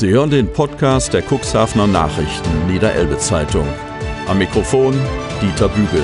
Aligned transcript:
Sie 0.00 0.08
hören 0.08 0.30
den 0.30 0.50
Podcast 0.50 1.12
der 1.12 1.22
Cuxhavener 1.22 1.86
Nachrichten 1.86 2.66
Niederelbe 2.66 3.18
Zeitung. 3.18 3.68
Am 4.28 4.38
Mikrofon 4.38 4.94
Dieter 5.42 5.68
Bügel. 5.68 6.02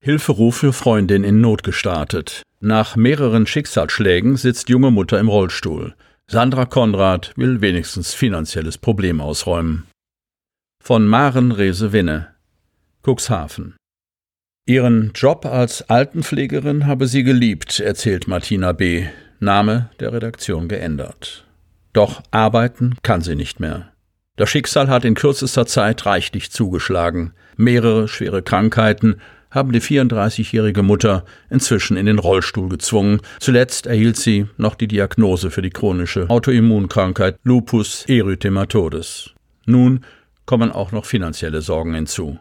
Hilferuf 0.00 0.56
für 0.56 0.72
Freundin 0.72 1.22
in 1.22 1.40
Not 1.40 1.62
gestartet. 1.62 2.42
Nach 2.58 2.96
mehreren 2.96 3.46
Schicksalsschlägen 3.46 4.36
sitzt 4.36 4.68
junge 4.68 4.90
Mutter 4.90 5.20
im 5.20 5.28
Rollstuhl. 5.28 5.94
Sandra 6.26 6.64
Konrad 6.64 7.32
will 7.36 7.60
wenigstens 7.60 8.14
finanzielles 8.14 8.76
Problem 8.76 9.20
ausräumen. 9.20 9.86
Von 10.82 11.06
Maren 11.06 11.52
Rese-Winne. 11.52 12.34
Cuxhaven. 13.06 13.76
Ihren 14.66 15.12
Job 15.14 15.46
als 15.46 15.88
Altenpflegerin 15.88 16.86
habe 16.86 17.06
sie 17.06 17.22
geliebt, 17.22 17.78
erzählt 17.78 18.26
Martina 18.26 18.72
B. 18.72 19.06
Name 19.42 19.90
der 20.00 20.12
Redaktion 20.12 20.68
geändert. 20.68 21.44
Doch 21.92 22.22
arbeiten 22.30 22.94
kann 23.02 23.20
sie 23.20 23.34
nicht 23.34 23.60
mehr. 23.60 23.92
Das 24.36 24.48
Schicksal 24.48 24.88
hat 24.88 25.04
in 25.04 25.14
kürzester 25.14 25.66
Zeit 25.66 26.06
reichlich 26.06 26.50
zugeschlagen. 26.50 27.32
Mehrere 27.56 28.08
schwere 28.08 28.42
Krankheiten 28.42 29.16
haben 29.50 29.72
die 29.72 29.82
34-jährige 29.82 30.82
Mutter 30.82 31.24
inzwischen 31.50 31.98
in 31.98 32.06
den 32.06 32.18
Rollstuhl 32.18 32.70
gezwungen. 32.70 33.20
Zuletzt 33.40 33.86
erhielt 33.86 34.16
sie 34.16 34.46
noch 34.56 34.74
die 34.74 34.88
Diagnose 34.88 35.50
für 35.50 35.60
die 35.60 35.70
chronische 35.70 36.30
Autoimmunkrankheit 36.30 37.36
Lupus 37.42 38.04
erythematodes. 38.08 39.32
Nun 39.66 40.04
kommen 40.46 40.72
auch 40.72 40.92
noch 40.92 41.04
finanzielle 41.04 41.60
Sorgen 41.60 41.94
hinzu. 41.94 42.38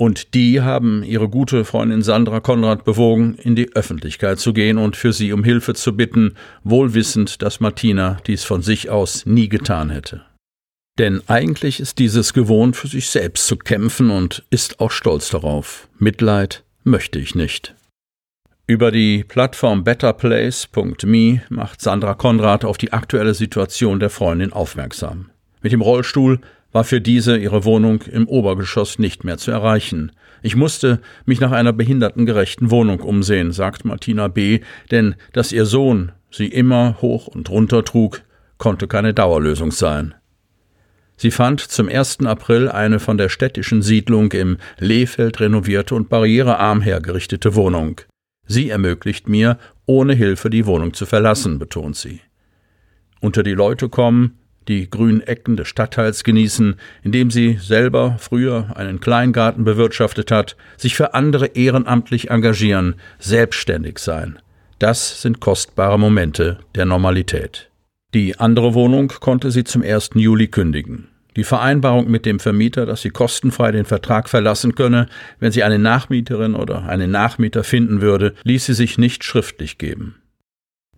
Und 0.00 0.32
die 0.32 0.62
haben 0.62 1.02
ihre 1.02 1.28
gute 1.28 1.66
Freundin 1.66 2.00
Sandra 2.00 2.40
Konrad 2.40 2.86
bewogen, 2.86 3.34
in 3.34 3.54
die 3.54 3.76
Öffentlichkeit 3.76 4.38
zu 4.38 4.54
gehen 4.54 4.78
und 4.78 4.96
für 4.96 5.12
sie 5.12 5.30
um 5.30 5.44
Hilfe 5.44 5.74
zu 5.74 5.94
bitten, 5.94 6.36
wohl 6.64 6.94
wissend, 6.94 7.42
dass 7.42 7.60
Martina 7.60 8.16
dies 8.26 8.42
von 8.42 8.62
sich 8.62 8.88
aus 8.88 9.26
nie 9.26 9.50
getan 9.50 9.90
hätte. 9.90 10.22
Denn 10.98 11.20
eigentlich 11.26 11.80
ist 11.80 11.98
dieses 11.98 12.32
gewohnt, 12.32 12.76
für 12.76 12.88
sich 12.88 13.10
selbst 13.10 13.46
zu 13.46 13.58
kämpfen 13.58 14.08
und 14.08 14.42
ist 14.48 14.80
auch 14.80 14.90
stolz 14.90 15.28
darauf. 15.28 15.86
Mitleid 15.98 16.64
möchte 16.82 17.18
ich 17.18 17.34
nicht. 17.34 17.74
Über 18.66 18.92
die 18.92 19.22
Plattform 19.24 19.84
betterplace.me 19.84 21.42
macht 21.50 21.82
Sandra 21.82 22.14
Konrad 22.14 22.64
auf 22.64 22.78
die 22.78 22.94
aktuelle 22.94 23.34
Situation 23.34 24.00
der 24.00 24.08
Freundin 24.08 24.54
aufmerksam. 24.54 25.28
Mit 25.60 25.72
dem 25.72 25.82
Rollstuhl 25.82 26.40
war 26.72 26.84
für 26.84 27.00
diese 27.00 27.36
ihre 27.36 27.64
Wohnung 27.64 28.02
im 28.02 28.28
Obergeschoss 28.28 28.98
nicht 28.98 29.24
mehr 29.24 29.38
zu 29.38 29.50
erreichen. 29.50 30.12
Ich 30.42 30.56
musste 30.56 31.00
mich 31.26 31.40
nach 31.40 31.52
einer 31.52 31.72
behindertengerechten 31.72 32.70
Wohnung 32.70 33.00
umsehen, 33.00 33.52
sagt 33.52 33.84
Martina 33.84 34.28
B., 34.28 34.60
denn 34.90 35.14
dass 35.32 35.52
ihr 35.52 35.66
Sohn 35.66 36.12
sie 36.30 36.46
immer 36.46 36.96
hoch 37.00 37.26
und 37.26 37.50
runter 37.50 37.84
trug, 37.84 38.22
konnte 38.58 38.86
keine 38.86 39.14
Dauerlösung 39.14 39.72
sein. 39.72 40.14
Sie 41.16 41.30
fand 41.30 41.60
zum 41.60 41.88
1. 41.88 42.20
April 42.24 42.70
eine 42.70 42.98
von 42.98 43.18
der 43.18 43.28
städtischen 43.28 43.82
Siedlung 43.82 44.32
im 44.32 44.56
Lehfeld 44.78 45.40
renovierte 45.40 45.94
und 45.94 46.08
barrierearm 46.08 46.80
hergerichtete 46.80 47.54
Wohnung. 47.54 48.00
Sie 48.46 48.70
ermöglicht 48.70 49.28
mir, 49.28 49.58
ohne 49.84 50.14
Hilfe 50.14 50.48
die 50.48 50.64
Wohnung 50.64 50.94
zu 50.94 51.04
verlassen, 51.04 51.58
betont 51.58 51.96
sie. 51.96 52.20
Unter 53.20 53.42
die 53.42 53.52
Leute 53.52 53.90
kommen, 53.90 54.38
die 54.70 54.88
grünen 54.88 55.20
Ecken 55.20 55.56
des 55.56 55.68
Stadtteils 55.68 56.24
genießen, 56.24 56.76
indem 57.02 57.30
sie 57.30 57.58
selber 57.60 58.16
früher 58.18 58.76
einen 58.76 59.00
Kleingarten 59.00 59.64
bewirtschaftet 59.64 60.30
hat, 60.30 60.56
sich 60.76 60.94
für 60.94 61.12
andere 61.12 61.46
ehrenamtlich 61.48 62.30
engagieren, 62.30 62.94
selbstständig 63.18 63.98
sein. 63.98 64.38
Das 64.78 65.20
sind 65.20 65.40
kostbare 65.40 65.98
Momente 65.98 66.60
der 66.76 66.86
Normalität. 66.86 67.68
Die 68.14 68.38
andere 68.38 68.72
Wohnung 68.72 69.08
konnte 69.20 69.50
sie 69.50 69.64
zum 69.64 69.82
1. 69.82 70.10
Juli 70.14 70.48
kündigen. 70.48 71.08
Die 71.36 71.44
Vereinbarung 71.44 72.10
mit 72.10 72.24
dem 72.24 72.40
Vermieter, 72.40 72.86
dass 72.86 73.02
sie 73.02 73.10
kostenfrei 73.10 73.72
den 73.72 73.84
Vertrag 73.84 74.28
verlassen 74.28 74.74
könne, 74.74 75.06
wenn 75.38 75.52
sie 75.52 75.62
eine 75.62 75.78
Nachmieterin 75.78 76.54
oder 76.54 76.88
einen 76.88 77.10
Nachmieter 77.10 77.64
finden 77.64 78.00
würde, 78.00 78.34
ließ 78.44 78.66
sie 78.66 78.74
sich 78.74 78.98
nicht 78.98 79.22
schriftlich 79.24 79.78
geben. 79.78 80.16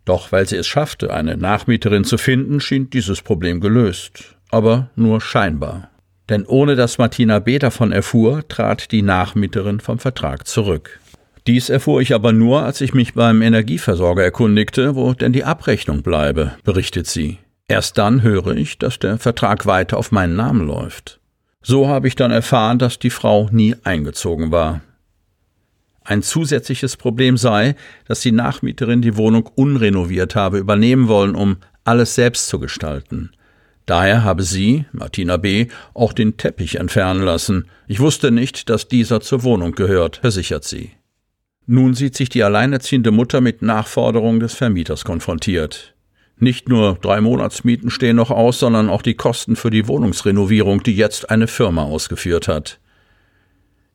Doch 0.04 0.32
weil 0.32 0.48
sie 0.48 0.56
es 0.56 0.66
schaffte, 0.66 1.12
eine 1.12 1.36
Nachmieterin 1.36 2.04
zu 2.04 2.18
finden, 2.18 2.60
schien 2.60 2.90
dieses 2.90 3.22
Problem 3.22 3.60
gelöst. 3.60 4.36
Aber 4.50 4.90
nur 4.96 5.20
scheinbar. 5.20 5.90
Denn 6.28 6.44
ohne 6.46 6.76
dass 6.76 6.98
Martina 6.98 7.38
B. 7.38 7.58
davon 7.58 7.92
erfuhr, 7.92 8.46
trat 8.48 8.90
die 8.92 9.02
Nachmieterin 9.02 9.80
vom 9.80 9.98
Vertrag 9.98 10.46
zurück. 10.46 11.00
Dies 11.46 11.68
erfuhr 11.68 12.00
ich 12.00 12.14
aber 12.14 12.32
nur, 12.32 12.62
als 12.62 12.80
ich 12.80 12.94
mich 12.94 13.14
beim 13.14 13.42
Energieversorger 13.42 14.22
erkundigte, 14.22 14.94
wo 14.94 15.12
denn 15.12 15.32
die 15.32 15.44
Abrechnung 15.44 16.02
bleibe, 16.02 16.52
berichtet 16.64 17.08
sie. 17.08 17.38
Erst 17.66 17.98
dann 17.98 18.22
höre 18.22 18.56
ich, 18.56 18.78
dass 18.78 18.98
der 18.98 19.18
Vertrag 19.18 19.66
weiter 19.66 19.96
auf 19.96 20.12
meinen 20.12 20.36
Namen 20.36 20.66
läuft. 20.66 21.20
So 21.62 21.88
habe 21.88 22.06
ich 22.08 22.16
dann 22.16 22.30
erfahren, 22.30 22.78
dass 22.78 22.98
die 22.98 23.10
Frau 23.10 23.48
nie 23.50 23.74
eingezogen 23.82 24.50
war. 24.52 24.82
Ein 26.04 26.22
zusätzliches 26.22 26.96
Problem 26.96 27.36
sei, 27.36 27.76
dass 28.06 28.20
die 28.20 28.32
Nachmieterin 28.32 29.02
die 29.02 29.16
Wohnung 29.16 29.48
unrenoviert 29.54 30.34
habe 30.34 30.58
übernehmen 30.58 31.08
wollen, 31.08 31.34
um 31.34 31.58
alles 31.84 32.14
selbst 32.14 32.48
zu 32.48 32.58
gestalten. 32.58 33.30
Daher 33.86 34.22
habe 34.24 34.42
sie, 34.42 34.84
Martina 34.92 35.36
B., 35.36 35.66
auch 35.94 36.12
den 36.12 36.36
Teppich 36.36 36.76
entfernen 36.76 37.22
lassen. 37.22 37.66
Ich 37.88 38.00
wusste 38.00 38.30
nicht, 38.30 38.70
dass 38.70 38.88
dieser 38.88 39.20
zur 39.20 39.42
Wohnung 39.42 39.72
gehört, 39.72 40.18
versichert 40.18 40.64
sie. 40.64 40.92
Nun 41.66 41.94
sieht 41.94 42.16
sich 42.16 42.28
die 42.28 42.42
alleinerziehende 42.42 43.10
Mutter 43.10 43.40
mit 43.40 43.62
Nachforderungen 43.62 44.40
des 44.40 44.54
Vermieters 44.54 45.04
konfrontiert. 45.04 45.94
Nicht 46.38 46.68
nur 46.68 46.98
drei 47.00 47.20
Monatsmieten 47.20 47.90
stehen 47.90 48.16
noch 48.16 48.30
aus, 48.30 48.58
sondern 48.58 48.88
auch 48.88 49.02
die 49.02 49.14
Kosten 49.14 49.54
für 49.54 49.70
die 49.70 49.86
Wohnungsrenovierung, 49.86 50.82
die 50.82 50.96
jetzt 50.96 51.30
eine 51.30 51.46
Firma 51.46 51.84
ausgeführt 51.84 52.48
hat. 52.48 52.80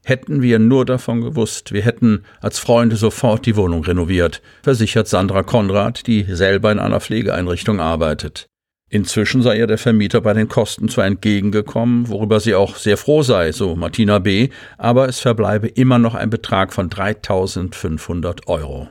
Hätten 0.08 0.42
wir 0.42 0.58
nur 0.58 0.86
davon 0.86 1.20
gewusst, 1.20 1.74
wir 1.74 1.82
hätten 1.82 2.24
als 2.40 2.60
Freunde 2.60 2.96
sofort 2.96 3.46
die 3.46 3.58
Wohnung 3.58 3.84
renoviert, 3.84 4.42
versichert 4.64 5.10
Sandra 5.10 5.44
Konrad, 5.44 6.08
die 6.08 6.24
selber 6.24 6.72
in 6.72 6.80
einer 6.80 7.02
Pflegeeinrichtung 7.02 7.82
arbeitet. 7.82 8.48
Inzwischen 8.90 9.42
sei 9.42 9.58
ihr 9.58 9.68
der 9.68 9.78
Vermieter 9.78 10.22
bei 10.22 10.32
den 10.32 10.48
Kosten 10.48 10.88
zwar 10.88 11.08
entgegengekommen, 11.08 12.08
worüber 12.08 12.40
sie 12.40 12.56
auch 12.56 12.78
sehr 12.78 12.96
froh 12.96 13.22
sei, 13.22 13.52
so 13.52 13.76
Martina 13.76 14.20
B., 14.20 14.48
aber 14.78 15.10
es 15.10 15.20
verbleibe 15.20 15.68
immer 15.68 16.00
noch 16.00 16.16
ein 16.16 16.30
Betrag 16.30 16.72
von 16.72 16.88
3500 16.90 18.48
Euro. 18.48 18.88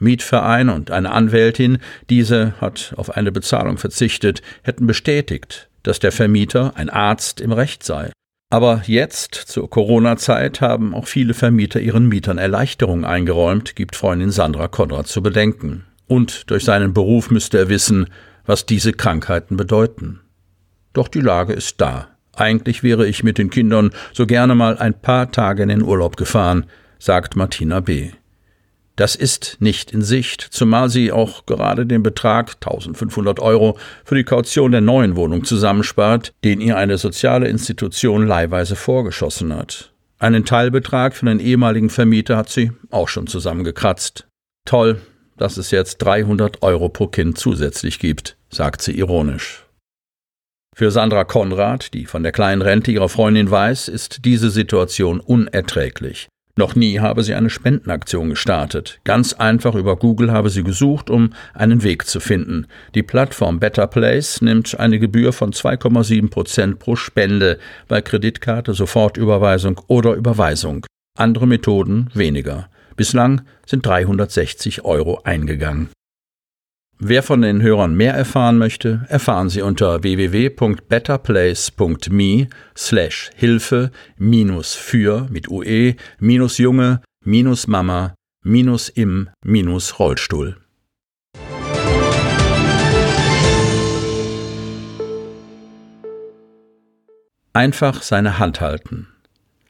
Mietverein 0.00 0.68
und 0.68 0.90
eine 0.90 1.12
Anwältin, 1.12 1.78
diese 2.10 2.60
hat 2.60 2.92
auf 2.96 3.16
eine 3.16 3.30
Bezahlung 3.30 3.78
verzichtet, 3.78 4.42
hätten 4.64 4.88
bestätigt, 4.88 5.70
dass 5.84 6.00
der 6.00 6.10
Vermieter 6.10 6.72
ein 6.74 6.90
Arzt 6.90 7.40
im 7.40 7.52
Recht 7.52 7.84
sei 7.84 8.10
aber 8.54 8.82
jetzt, 8.86 9.34
zur 9.34 9.68
Corona-Zeit, 9.68 10.60
haben 10.60 10.94
auch 10.94 11.08
viele 11.08 11.34
Vermieter 11.34 11.80
ihren 11.80 12.06
Mietern 12.06 12.38
Erleichterungen 12.38 13.04
eingeräumt, 13.04 13.74
gibt 13.74 13.96
Freundin 13.96 14.30
Sandra 14.30 14.68
Konrad 14.68 15.08
zu 15.08 15.24
bedenken. 15.24 15.86
Und 16.06 16.48
durch 16.52 16.62
seinen 16.62 16.94
Beruf 16.94 17.32
müsste 17.32 17.58
er 17.58 17.68
wissen, 17.68 18.06
was 18.46 18.64
diese 18.64 18.92
Krankheiten 18.92 19.56
bedeuten. 19.56 20.20
Doch 20.92 21.08
die 21.08 21.20
Lage 21.20 21.52
ist 21.52 21.80
da. 21.80 22.06
Eigentlich 22.32 22.84
wäre 22.84 23.08
ich 23.08 23.24
mit 23.24 23.38
den 23.38 23.50
Kindern 23.50 23.90
so 24.12 24.24
gerne 24.24 24.54
mal 24.54 24.78
ein 24.78 24.94
paar 24.94 25.32
Tage 25.32 25.64
in 25.64 25.68
den 25.68 25.82
Urlaub 25.82 26.16
gefahren, 26.16 26.66
sagt 27.00 27.34
Martina 27.34 27.80
B. 27.80 28.10
Das 28.96 29.16
ist 29.16 29.56
nicht 29.58 29.90
in 29.90 30.02
Sicht, 30.02 30.40
zumal 30.40 30.88
sie 30.88 31.10
auch 31.10 31.46
gerade 31.46 31.84
den 31.84 32.04
Betrag 32.04 32.54
1500 32.54 33.40
Euro 33.40 33.76
für 34.04 34.14
die 34.14 34.22
Kaution 34.22 34.70
der 34.70 34.80
neuen 34.80 35.16
Wohnung 35.16 35.44
zusammenspart, 35.44 36.32
den 36.44 36.60
ihr 36.60 36.76
eine 36.76 36.96
soziale 36.96 37.48
Institution 37.48 38.26
leihweise 38.26 38.76
vorgeschossen 38.76 39.52
hat. 39.54 39.92
Einen 40.18 40.44
Teilbetrag 40.44 41.16
für 41.16 41.26
den 41.26 41.40
ehemaligen 41.40 41.90
Vermieter 41.90 42.36
hat 42.36 42.50
sie 42.50 42.70
auch 42.90 43.08
schon 43.08 43.26
zusammengekratzt. 43.26 44.28
Toll, 44.64 45.00
dass 45.36 45.56
es 45.56 45.72
jetzt 45.72 45.98
300 45.98 46.62
Euro 46.62 46.88
pro 46.88 47.08
Kind 47.08 47.36
zusätzlich 47.36 47.98
gibt, 47.98 48.36
sagt 48.48 48.80
sie 48.80 48.96
ironisch. 48.96 49.66
Für 50.74 50.90
Sandra 50.90 51.24
Konrad, 51.24 51.94
die 51.94 52.06
von 52.06 52.22
der 52.22 52.32
kleinen 52.32 52.62
Rente 52.62 52.92
ihrer 52.92 53.08
Freundin 53.08 53.50
weiß, 53.50 53.88
ist 53.88 54.24
diese 54.24 54.50
Situation 54.50 55.20
unerträglich. 55.20 56.28
Noch 56.56 56.76
nie 56.76 57.00
habe 57.00 57.24
sie 57.24 57.34
eine 57.34 57.50
Spendenaktion 57.50 58.30
gestartet. 58.30 59.00
Ganz 59.02 59.32
einfach 59.32 59.74
über 59.74 59.96
Google 59.96 60.30
habe 60.30 60.50
sie 60.50 60.62
gesucht, 60.62 61.10
um 61.10 61.30
einen 61.52 61.82
Weg 61.82 62.06
zu 62.06 62.20
finden. 62.20 62.68
Die 62.94 63.02
Plattform 63.02 63.58
Better 63.58 63.88
Place 63.88 64.40
nimmt 64.40 64.78
eine 64.78 65.00
Gebühr 65.00 65.32
von 65.32 65.52
2,7 65.52 66.30
Prozent 66.30 66.78
pro 66.78 66.94
Spende 66.94 67.58
bei 67.88 68.00
Kreditkarte, 68.02 68.72
Sofortüberweisung 68.72 69.80
oder 69.88 70.14
Überweisung. 70.14 70.86
Andere 71.18 71.48
Methoden 71.48 72.10
weniger. 72.14 72.68
Bislang 72.94 73.42
sind 73.66 73.84
360 73.84 74.84
Euro 74.84 75.22
eingegangen. 75.24 75.88
Wer 77.06 77.22
von 77.22 77.42
den 77.42 77.60
Hörern 77.60 77.94
mehr 77.94 78.14
erfahren 78.14 78.56
möchte, 78.56 79.04
erfahren 79.10 79.50
Sie 79.50 79.60
unter 79.60 80.02
www.betterplace.me 80.02 82.48
slash 82.74 83.30
Hilfe 83.36 83.90
minus 84.16 84.72
für 84.72 85.26
mit 85.28 85.50
UE 85.50 85.96
minus 86.18 86.56
Junge 86.56 87.02
minus 87.22 87.66
Mama 87.66 88.14
minus 88.42 88.88
im 88.88 89.28
minus 89.44 89.98
Rollstuhl. 89.98 90.56
Einfach 97.52 98.00
seine 98.00 98.38
Hand 98.38 98.62
halten. 98.62 99.08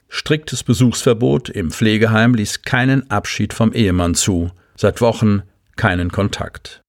Striktes 0.09 0.63
Besuchsverbot 0.63 1.49
im 1.49 1.73
Pflegeheim 1.73 2.37
ließ 2.37 2.63
keinen 2.63 3.11
Abschied 3.11 3.53
vom 3.53 3.73
Ehemann 3.73 4.15
zu, 4.15 4.53
seit 4.77 5.01
Wochen 5.01 5.43
keinen 5.75 6.13
Kontakt. 6.13 6.84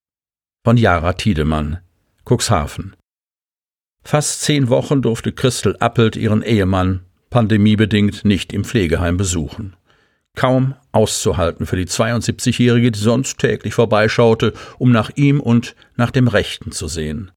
Von 0.65 0.77
Jara 0.77 1.13
Tiedemann, 1.13 1.77
Cuxhaven. 2.27 2.95
Fast 4.03 4.41
zehn 4.41 4.67
Wochen 4.69 5.01
durfte 5.03 5.31
Christel 5.31 5.77
Appelt 5.79 6.15
ihren 6.15 6.41
Ehemann 6.41 7.05
pandemiebedingt 7.29 8.25
nicht 8.25 8.51
im 8.51 8.63
Pflegeheim 8.63 9.15
besuchen. 9.15 9.75
Kaum 10.35 10.73
auszuhalten 10.91 11.67
für 11.67 11.77
die 11.77 11.85
72-Jährige, 11.85 12.91
die 12.91 12.99
sonst 12.99 13.37
täglich 13.37 13.75
vorbeischaute, 13.75 14.53
um 14.79 14.91
nach 14.91 15.11
ihm 15.15 15.39
und 15.39 15.75
nach 15.95 16.09
dem 16.11 16.27
Rechten 16.27 16.71
zu 16.71 16.87
sehen. 16.87 17.31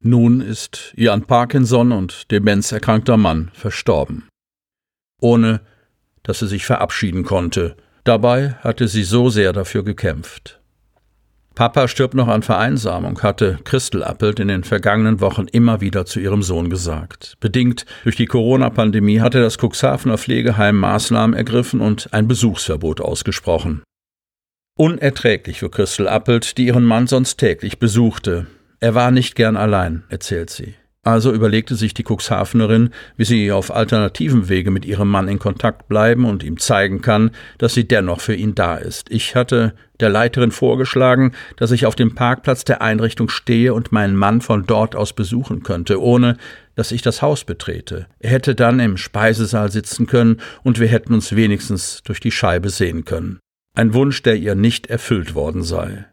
Nun 0.00 0.42
ist 0.42 0.92
ihr 0.94 1.12
an 1.12 1.24
Parkinson 1.24 1.90
und 1.90 2.30
Demenz 2.30 2.70
erkrankter 2.70 3.16
Mann 3.16 3.50
verstorben 3.54 4.28
ohne 5.22 5.60
dass 6.22 6.40
sie 6.40 6.48
sich 6.48 6.66
verabschieden 6.66 7.24
konnte. 7.24 7.76
Dabei 8.04 8.54
hatte 8.60 8.88
sie 8.88 9.04
so 9.04 9.30
sehr 9.30 9.52
dafür 9.52 9.84
gekämpft. 9.84 10.61
Papa 11.54 11.86
stirbt 11.86 12.14
noch 12.14 12.28
an 12.28 12.42
Vereinsamung, 12.42 13.22
hatte 13.22 13.58
Christel 13.64 14.02
Appelt 14.02 14.40
in 14.40 14.48
den 14.48 14.64
vergangenen 14.64 15.20
Wochen 15.20 15.46
immer 15.48 15.80
wieder 15.80 16.06
zu 16.06 16.18
ihrem 16.18 16.42
Sohn 16.42 16.70
gesagt. 16.70 17.36
Bedingt 17.40 17.84
durch 18.04 18.16
die 18.16 18.26
Corona-Pandemie 18.26 19.20
hatte 19.20 19.40
das 19.40 19.58
Cuxhavener 19.58 20.16
Pflegeheim 20.16 20.76
Maßnahmen 20.78 21.36
ergriffen 21.36 21.80
und 21.80 22.12
ein 22.12 22.26
Besuchsverbot 22.26 23.00
ausgesprochen. 23.00 23.82
Unerträglich 24.78 25.58
für 25.58 25.70
Christel 25.70 26.08
Appelt, 26.08 26.56
die 26.56 26.66
ihren 26.66 26.84
Mann 26.84 27.06
sonst 27.06 27.36
täglich 27.36 27.78
besuchte. 27.78 28.46
Er 28.80 28.94
war 28.94 29.10
nicht 29.10 29.34
gern 29.34 29.56
allein, 29.56 30.04
erzählt 30.08 30.48
sie. 30.48 30.74
Also 31.04 31.32
überlegte 31.32 31.74
sich 31.74 31.94
die 31.94 32.04
Cuxhavenerin, 32.04 32.90
wie 33.16 33.24
sie 33.24 33.50
auf 33.50 33.74
alternativen 33.74 34.48
Wege 34.48 34.70
mit 34.70 34.84
ihrem 34.84 35.08
Mann 35.08 35.26
in 35.26 35.40
Kontakt 35.40 35.88
bleiben 35.88 36.24
und 36.24 36.44
ihm 36.44 36.58
zeigen 36.58 37.00
kann, 37.00 37.32
dass 37.58 37.74
sie 37.74 37.88
dennoch 37.88 38.20
für 38.20 38.36
ihn 38.36 38.54
da 38.54 38.76
ist. 38.76 39.10
Ich 39.10 39.34
hatte 39.34 39.74
der 39.98 40.10
Leiterin 40.10 40.52
vorgeschlagen, 40.52 41.32
dass 41.56 41.72
ich 41.72 41.86
auf 41.86 41.96
dem 41.96 42.14
Parkplatz 42.14 42.62
der 42.64 42.82
Einrichtung 42.82 43.28
stehe 43.28 43.74
und 43.74 43.90
meinen 43.90 44.14
Mann 44.14 44.40
von 44.40 44.64
dort 44.64 44.94
aus 44.94 45.12
besuchen 45.12 45.64
könnte, 45.64 46.00
ohne 46.00 46.36
dass 46.76 46.92
ich 46.92 47.02
das 47.02 47.20
Haus 47.20 47.42
betrete. 47.42 48.06
Er 48.20 48.30
hätte 48.30 48.54
dann 48.54 48.78
im 48.78 48.96
Speisesaal 48.96 49.72
sitzen 49.72 50.06
können 50.06 50.40
und 50.62 50.78
wir 50.78 50.86
hätten 50.86 51.14
uns 51.14 51.34
wenigstens 51.34 52.04
durch 52.04 52.20
die 52.20 52.30
Scheibe 52.30 52.70
sehen 52.70 53.04
können. 53.04 53.40
Ein 53.74 53.92
Wunsch, 53.92 54.22
der 54.22 54.36
ihr 54.36 54.54
nicht 54.54 54.86
erfüllt 54.86 55.34
worden 55.34 55.64
sei. 55.64 56.04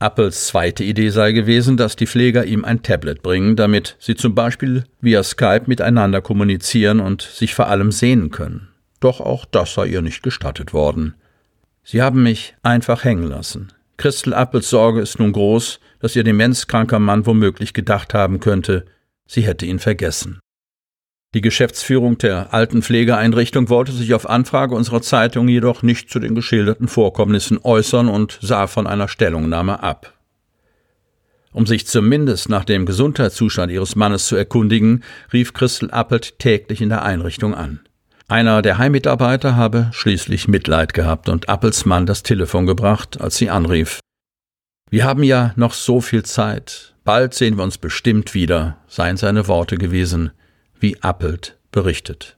Apples 0.00 0.46
zweite 0.46 0.82
Idee 0.82 1.10
sei 1.10 1.32
gewesen, 1.32 1.76
dass 1.76 1.94
die 1.94 2.06
Pfleger 2.06 2.46
ihm 2.46 2.64
ein 2.64 2.82
Tablet 2.82 3.22
bringen, 3.22 3.54
damit 3.54 3.96
sie 3.98 4.14
zum 4.14 4.34
Beispiel 4.34 4.84
via 5.02 5.22
Skype 5.22 5.64
miteinander 5.66 6.22
kommunizieren 6.22 7.00
und 7.00 7.20
sich 7.20 7.54
vor 7.54 7.68
allem 7.68 7.92
sehen 7.92 8.30
können. 8.30 8.68
Doch 9.00 9.20
auch 9.20 9.44
das 9.44 9.74
sei 9.74 9.86
ihr 9.86 10.00
nicht 10.00 10.22
gestattet 10.22 10.72
worden. 10.72 11.14
Sie 11.84 12.00
haben 12.00 12.22
mich 12.22 12.54
einfach 12.62 13.04
hängen 13.04 13.28
lassen. 13.28 13.72
Christel 13.98 14.32
Appels 14.32 14.70
Sorge 14.70 15.02
ist 15.02 15.18
nun 15.18 15.32
groß, 15.32 15.80
dass 16.00 16.16
ihr 16.16 16.24
demenzkranker 16.24 16.98
Mann 16.98 17.26
womöglich 17.26 17.74
gedacht 17.74 18.14
haben 18.14 18.40
könnte, 18.40 18.86
sie 19.26 19.42
hätte 19.42 19.66
ihn 19.66 19.78
vergessen. 19.78 20.40
Die 21.32 21.42
Geschäftsführung 21.42 22.18
der 22.18 22.52
alten 22.52 22.82
Pflegeeinrichtung 22.82 23.68
wollte 23.68 23.92
sich 23.92 24.14
auf 24.14 24.28
Anfrage 24.28 24.74
unserer 24.74 25.00
Zeitung 25.00 25.46
jedoch 25.46 25.84
nicht 25.84 26.10
zu 26.10 26.18
den 26.18 26.34
geschilderten 26.34 26.88
Vorkommnissen 26.88 27.60
äußern 27.62 28.08
und 28.08 28.40
sah 28.42 28.66
von 28.66 28.88
einer 28.88 29.06
Stellungnahme 29.06 29.80
ab. 29.80 30.12
Um 31.52 31.66
sich 31.66 31.86
zumindest 31.86 32.48
nach 32.48 32.64
dem 32.64 32.84
Gesundheitszustand 32.84 33.70
ihres 33.70 33.94
Mannes 33.94 34.26
zu 34.26 34.34
erkundigen, 34.34 35.04
rief 35.32 35.52
Christel 35.52 35.92
Appelt 35.92 36.40
täglich 36.40 36.80
in 36.80 36.88
der 36.88 37.04
Einrichtung 37.04 37.54
an. 37.54 37.78
Einer 38.26 38.60
der 38.60 38.78
Heimmitarbeiter 38.78 39.54
habe 39.54 39.90
schließlich 39.92 40.48
Mitleid 40.48 40.94
gehabt 40.94 41.28
und 41.28 41.48
Appels 41.48 41.84
Mann 41.84 42.06
das 42.06 42.24
Telefon 42.24 42.66
gebracht, 42.66 43.20
als 43.20 43.36
sie 43.36 43.50
anrief. 43.50 44.00
Wir 44.90 45.04
haben 45.04 45.22
ja 45.22 45.52
noch 45.54 45.74
so 45.74 46.00
viel 46.00 46.24
Zeit. 46.24 46.96
Bald 47.04 47.34
sehen 47.34 47.56
wir 47.56 47.62
uns 47.62 47.78
bestimmt 47.78 48.34
wieder, 48.34 48.78
seien 48.88 49.16
seine 49.16 49.46
Worte 49.46 49.76
gewesen 49.76 50.32
wie 50.80 51.00
Appelt 51.02 51.56
berichtet. 51.72 52.36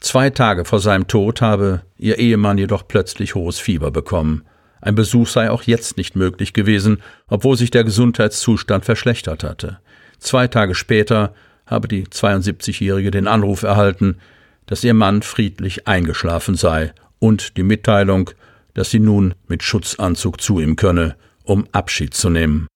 Zwei 0.00 0.30
Tage 0.30 0.64
vor 0.64 0.78
seinem 0.78 1.08
Tod 1.08 1.40
habe 1.40 1.82
ihr 1.98 2.18
Ehemann 2.18 2.56
jedoch 2.56 2.86
plötzlich 2.86 3.34
hohes 3.34 3.58
Fieber 3.58 3.90
bekommen. 3.90 4.42
Ein 4.80 4.94
Besuch 4.94 5.26
sei 5.26 5.50
auch 5.50 5.64
jetzt 5.64 5.96
nicht 5.96 6.14
möglich 6.14 6.52
gewesen, 6.52 7.02
obwohl 7.26 7.56
sich 7.56 7.70
der 7.70 7.82
Gesundheitszustand 7.82 8.84
verschlechtert 8.84 9.42
hatte. 9.42 9.80
Zwei 10.18 10.46
Tage 10.46 10.76
später 10.76 11.34
habe 11.66 11.88
die 11.88 12.06
72-Jährige 12.06 13.10
den 13.10 13.26
Anruf 13.26 13.64
erhalten, 13.64 14.18
dass 14.66 14.84
ihr 14.84 14.94
Mann 14.94 15.22
friedlich 15.22 15.88
eingeschlafen 15.88 16.54
sei 16.54 16.92
und 17.18 17.56
die 17.56 17.62
Mitteilung, 17.62 18.30
dass 18.74 18.90
sie 18.90 19.00
nun 19.00 19.34
mit 19.48 19.64
Schutzanzug 19.64 20.40
zu 20.40 20.60
ihm 20.60 20.76
könne, 20.76 21.16
um 21.42 21.66
Abschied 21.72 22.14
zu 22.14 22.30
nehmen. 22.30 22.68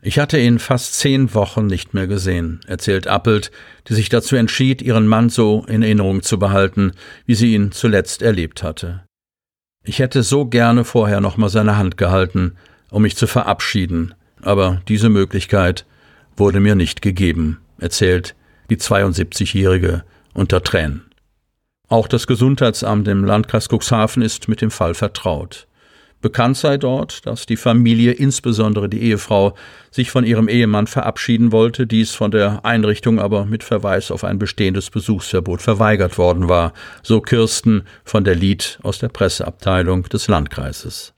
Ich 0.00 0.18
hatte 0.20 0.38
ihn 0.38 0.60
fast 0.60 0.94
zehn 0.94 1.34
Wochen 1.34 1.66
nicht 1.66 1.92
mehr 1.92 2.06
gesehen, 2.06 2.60
erzählt 2.66 3.08
Appelt, 3.08 3.50
die 3.88 3.94
sich 3.94 4.08
dazu 4.08 4.36
entschied, 4.36 4.80
ihren 4.80 5.08
Mann 5.08 5.28
so 5.28 5.64
in 5.66 5.82
Erinnerung 5.82 6.22
zu 6.22 6.38
behalten, 6.38 6.92
wie 7.26 7.34
sie 7.34 7.54
ihn 7.54 7.72
zuletzt 7.72 8.22
erlebt 8.22 8.62
hatte. 8.62 9.04
Ich 9.82 9.98
hätte 9.98 10.22
so 10.22 10.46
gerne 10.46 10.84
vorher 10.84 11.20
nochmal 11.20 11.48
seine 11.48 11.76
Hand 11.76 11.96
gehalten, 11.96 12.56
um 12.90 13.02
mich 13.02 13.16
zu 13.16 13.26
verabschieden, 13.26 14.14
aber 14.40 14.82
diese 14.86 15.08
Möglichkeit 15.08 15.84
wurde 16.36 16.60
mir 16.60 16.76
nicht 16.76 17.02
gegeben, 17.02 17.58
erzählt 17.78 18.36
die 18.70 18.76
72-Jährige 18.76 20.04
unter 20.32 20.62
Tränen. 20.62 21.10
Auch 21.88 22.06
das 22.06 22.26
Gesundheitsamt 22.26 23.08
im 23.08 23.24
Landkreis 23.24 23.68
Cuxhaven 23.68 24.22
ist 24.22 24.46
mit 24.46 24.60
dem 24.60 24.70
Fall 24.70 24.94
vertraut. 24.94 25.66
Bekannt 26.20 26.56
sei 26.56 26.78
dort, 26.78 27.26
dass 27.26 27.46
die 27.46 27.56
Familie, 27.56 28.10
insbesondere 28.10 28.88
die 28.88 29.02
Ehefrau, 29.02 29.54
sich 29.92 30.10
von 30.10 30.24
ihrem 30.24 30.48
Ehemann 30.48 30.88
verabschieden 30.88 31.52
wollte, 31.52 31.86
dies 31.86 32.10
von 32.10 32.32
der 32.32 32.64
Einrichtung 32.64 33.20
aber 33.20 33.44
mit 33.44 33.62
Verweis 33.62 34.10
auf 34.10 34.24
ein 34.24 34.38
bestehendes 34.38 34.90
Besuchsverbot 34.90 35.62
verweigert 35.62 36.18
worden 36.18 36.48
war, 36.48 36.72
so 37.04 37.20
Kirsten 37.20 37.84
von 38.04 38.24
der 38.24 38.34
Lied 38.34 38.80
aus 38.82 38.98
der 38.98 39.08
Presseabteilung 39.08 40.04
des 40.08 40.26
Landkreises. 40.26 41.14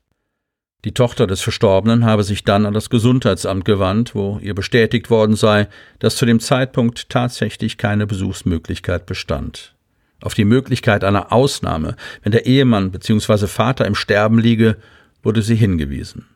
Die 0.85 0.93
Tochter 0.93 1.25
des 1.25 1.41
Verstorbenen 1.41 2.05
habe 2.05 2.23
sich 2.23 2.43
dann 2.43 2.67
an 2.67 2.73
das 2.73 2.89
Gesundheitsamt 2.91 3.65
gewandt, 3.65 4.13
wo 4.13 4.39
ihr 4.41 4.53
bestätigt 4.53 5.09
worden 5.09 5.35
sei, 5.35 5.67
dass 5.97 6.15
zu 6.15 6.27
dem 6.27 6.39
Zeitpunkt 6.39 7.09
tatsächlich 7.09 7.77
keine 7.77 8.05
Besuchsmöglichkeit 8.05 9.07
bestand 9.07 9.75
auf 10.21 10.33
die 10.33 10.45
Möglichkeit 10.45 11.03
einer 11.03 11.31
Ausnahme, 11.31 11.95
wenn 12.23 12.31
der 12.31 12.45
Ehemann 12.45 12.91
bzw. 12.91 13.47
Vater 13.47 13.85
im 13.85 13.95
Sterben 13.95 14.39
liege, 14.39 14.77
wurde 15.23 15.41
sie 15.41 15.55
hingewiesen. 15.55 16.27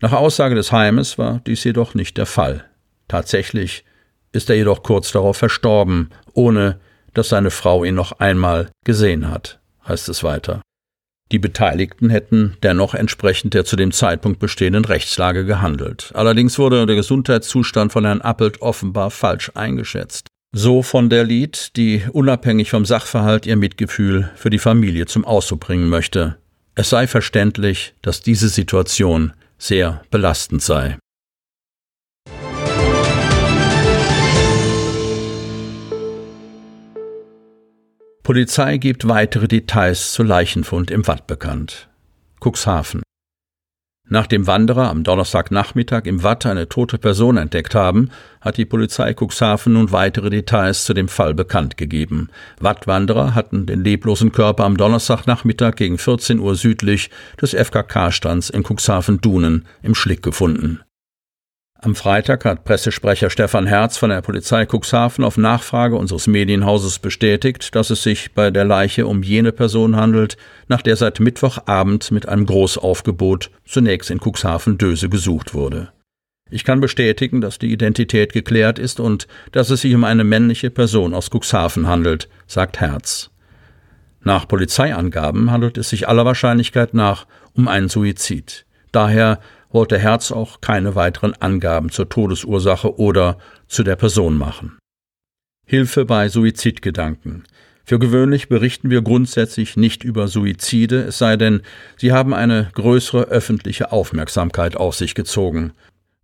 Nach 0.00 0.12
Aussage 0.12 0.54
des 0.54 0.70
Heimes 0.72 1.18
war 1.18 1.40
dies 1.46 1.64
jedoch 1.64 1.94
nicht 1.94 2.16
der 2.16 2.26
Fall. 2.26 2.64
Tatsächlich 3.08 3.84
ist 4.32 4.50
er 4.50 4.56
jedoch 4.56 4.82
kurz 4.82 5.12
darauf 5.12 5.36
verstorben, 5.36 6.10
ohne 6.34 6.78
dass 7.14 7.30
seine 7.30 7.50
Frau 7.50 7.84
ihn 7.84 7.94
noch 7.94 8.12
einmal 8.20 8.70
gesehen 8.84 9.30
hat, 9.30 9.58
heißt 9.86 10.08
es 10.08 10.22
weiter. 10.22 10.62
Die 11.30 11.38
Beteiligten 11.38 12.08
hätten 12.08 12.56
dennoch 12.62 12.94
entsprechend 12.94 13.52
der 13.52 13.64
zu 13.64 13.76
dem 13.76 13.92
Zeitpunkt 13.92 14.38
bestehenden 14.38 14.84
Rechtslage 14.84 15.44
gehandelt. 15.44 16.10
Allerdings 16.14 16.58
wurde 16.58 16.86
der 16.86 16.96
Gesundheitszustand 16.96 17.92
von 17.92 18.04
Herrn 18.04 18.22
Appelt 18.22 18.62
offenbar 18.62 19.10
falsch 19.10 19.50
eingeschätzt. 19.54 20.28
So 20.52 20.82
von 20.82 21.10
der 21.10 21.24
Lied, 21.24 21.76
die 21.76 22.02
unabhängig 22.10 22.70
vom 22.70 22.86
Sachverhalt 22.86 23.44
ihr 23.44 23.56
Mitgefühl 23.56 24.30
für 24.34 24.48
die 24.48 24.58
Familie 24.58 25.04
zum 25.04 25.26
Ausdruck 25.26 25.60
bringen 25.60 25.88
möchte. 25.88 26.38
Es 26.74 26.88
sei 26.88 27.06
verständlich, 27.06 27.94
dass 28.00 28.22
diese 28.22 28.48
Situation 28.48 29.34
sehr 29.58 30.02
belastend 30.10 30.62
sei. 30.62 30.96
Polizei 38.22 38.76
gibt 38.76 39.08
weitere 39.08 39.48
Details 39.48 40.12
zu 40.12 40.22
Leichenfund 40.22 40.90
im 40.90 41.06
Watt 41.06 41.26
bekannt. 41.26 41.88
Cuxhaven. 42.40 43.02
Nachdem 44.08 44.46
Wanderer 44.46 44.88
am 44.88 45.04
Donnerstagnachmittag 45.04 46.04
im 46.04 46.22
Watt 46.22 46.46
eine 46.46 46.68
tote 46.68 46.98
Person 46.98 47.36
entdeckt 47.36 47.74
haben, 47.74 48.10
hat 48.40 48.56
die 48.56 48.64
Polizei 48.64 49.14
Cuxhaven 49.14 49.74
nun 49.74 49.92
weitere 49.92 50.30
Details 50.30 50.84
zu 50.84 50.94
dem 50.94 51.08
Fall 51.08 51.34
bekannt 51.34 51.76
gegeben. 51.76 52.28
Wattwanderer 52.58 53.34
hatten 53.34 53.66
den 53.66 53.84
leblosen 53.84 54.32
Körper 54.32 54.64
am 54.64 54.76
Donnerstagnachmittag 54.76 55.74
gegen 55.76 55.98
14 55.98 56.38
Uhr 56.38 56.54
südlich 56.54 57.10
des 57.40 57.54
FKK-Stands 57.54 58.48
in 58.48 58.62
Cuxhaven-Dunen 58.62 59.66
im 59.82 59.94
Schlick 59.94 60.22
gefunden. 60.22 60.80
Am 61.80 61.94
Freitag 61.94 62.44
hat 62.44 62.64
Pressesprecher 62.64 63.30
Stefan 63.30 63.68
Herz 63.68 63.96
von 63.96 64.10
der 64.10 64.20
Polizei 64.20 64.66
Cuxhaven 64.66 65.24
auf 65.24 65.36
Nachfrage 65.36 65.94
unseres 65.94 66.26
Medienhauses 66.26 66.98
bestätigt, 66.98 67.72
dass 67.76 67.90
es 67.90 68.02
sich 68.02 68.32
bei 68.34 68.50
der 68.50 68.64
Leiche 68.64 69.06
um 69.06 69.22
jene 69.22 69.52
Person 69.52 69.94
handelt, 69.94 70.36
nach 70.66 70.82
der 70.82 70.96
seit 70.96 71.20
Mittwochabend 71.20 72.10
mit 72.10 72.26
einem 72.28 72.46
Großaufgebot 72.46 73.52
zunächst 73.64 74.10
in 74.10 74.18
Cuxhaven-Döse 74.18 75.08
gesucht 75.08 75.54
wurde. 75.54 75.92
Ich 76.50 76.64
kann 76.64 76.80
bestätigen, 76.80 77.40
dass 77.40 77.60
die 77.60 77.72
Identität 77.72 78.32
geklärt 78.32 78.80
ist 78.80 78.98
und 78.98 79.28
dass 79.52 79.70
es 79.70 79.82
sich 79.82 79.94
um 79.94 80.02
eine 80.02 80.24
männliche 80.24 80.70
Person 80.70 81.14
aus 81.14 81.30
Cuxhaven 81.30 81.86
handelt, 81.86 82.28
sagt 82.48 82.80
Herz. 82.80 83.30
Nach 84.20 84.48
Polizeiangaben 84.48 85.52
handelt 85.52 85.78
es 85.78 85.90
sich 85.90 86.08
aller 86.08 86.24
Wahrscheinlichkeit 86.24 86.92
nach 86.92 87.28
um 87.54 87.68
einen 87.68 87.88
Suizid. 87.88 88.66
Daher 88.90 89.38
wollte 89.70 89.98
Herz 89.98 90.32
auch 90.32 90.60
keine 90.60 90.94
weiteren 90.94 91.34
Angaben 91.34 91.90
zur 91.90 92.08
Todesursache 92.08 92.98
oder 92.98 93.38
zu 93.66 93.82
der 93.82 93.96
Person 93.96 94.36
machen. 94.36 94.78
Hilfe 95.66 96.04
bei 96.04 96.28
Suizidgedanken. 96.28 97.44
Für 97.84 97.98
gewöhnlich 97.98 98.48
berichten 98.48 98.90
wir 98.90 99.02
grundsätzlich 99.02 99.76
nicht 99.76 100.04
über 100.04 100.28
Suizide, 100.28 101.04
es 101.04 101.18
sei 101.18 101.36
denn, 101.36 101.62
sie 101.96 102.12
haben 102.12 102.34
eine 102.34 102.70
größere 102.74 103.24
öffentliche 103.24 103.92
Aufmerksamkeit 103.92 104.76
auf 104.76 104.94
sich 104.94 105.14
gezogen. 105.14 105.72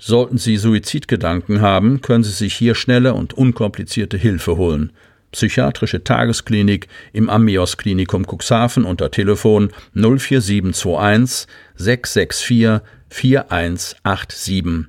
Sollten 0.01 0.39
Sie 0.39 0.57
Suizidgedanken 0.57 1.61
haben, 1.61 2.01
können 2.01 2.25
Sie 2.25 2.33
sich 2.33 2.55
hier 2.55 2.75
schnelle 2.75 3.15
und 3.15 3.33
unkomplizierte 3.33 4.17
Hilfe 4.17 4.57
holen. 4.57 4.93
Psychiatrische 5.35 6.05
Tagesklinik 6.05 6.87
im 7.13 7.29
Amios 7.29 7.77
Klinikum 7.77 8.25
Cuxhaven 8.25 8.85
unter 8.85 9.11
Telefon 9.11 9.71
04721 9.93 11.49
664 11.75 12.81
4187. 13.09 14.87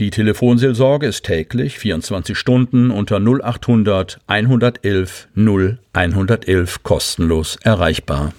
Die 0.00 0.10
Telefonseelsorge 0.10 1.06
ist 1.06 1.24
täglich 1.24 1.78
24 1.78 2.36
Stunden 2.36 2.90
unter 2.90 3.20
0800 3.20 4.18
111 4.26 5.28
0 5.34 5.78
111 5.92 6.82
kostenlos 6.82 7.56
erreichbar. 7.62 8.32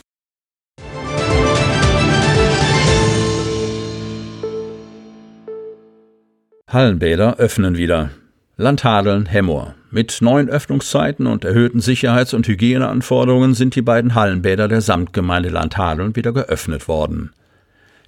Hallenbäder 6.67 7.37
öffnen 7.37 7.77
wieder. 7.77 8.09
Landhadeln, 8.59 9.27
Hemmoor. 9.27 9.75
Mit 9.91 10.17
neuen 10.19 10.49
Öffnungszeiten 10.49 11.27
und 11.27 11.45
erhöhten 11.45 11.79
Sicherheits- 11.79 12.33
und 12.33 12.47
Hygieneanforderungen 12.47 13.53
sind 13.53 13.75
die 13.75 13.83
beiden 13.83 14.15
Hallenbäder 14.15 14.67
der 14.67 14.81
Samtgemeinde 14.81 15.49
Landhadeln 15.49 16.15
wieder 16.15 16.33
geöffnet 16.33 16.87
worden. 16.87 17.33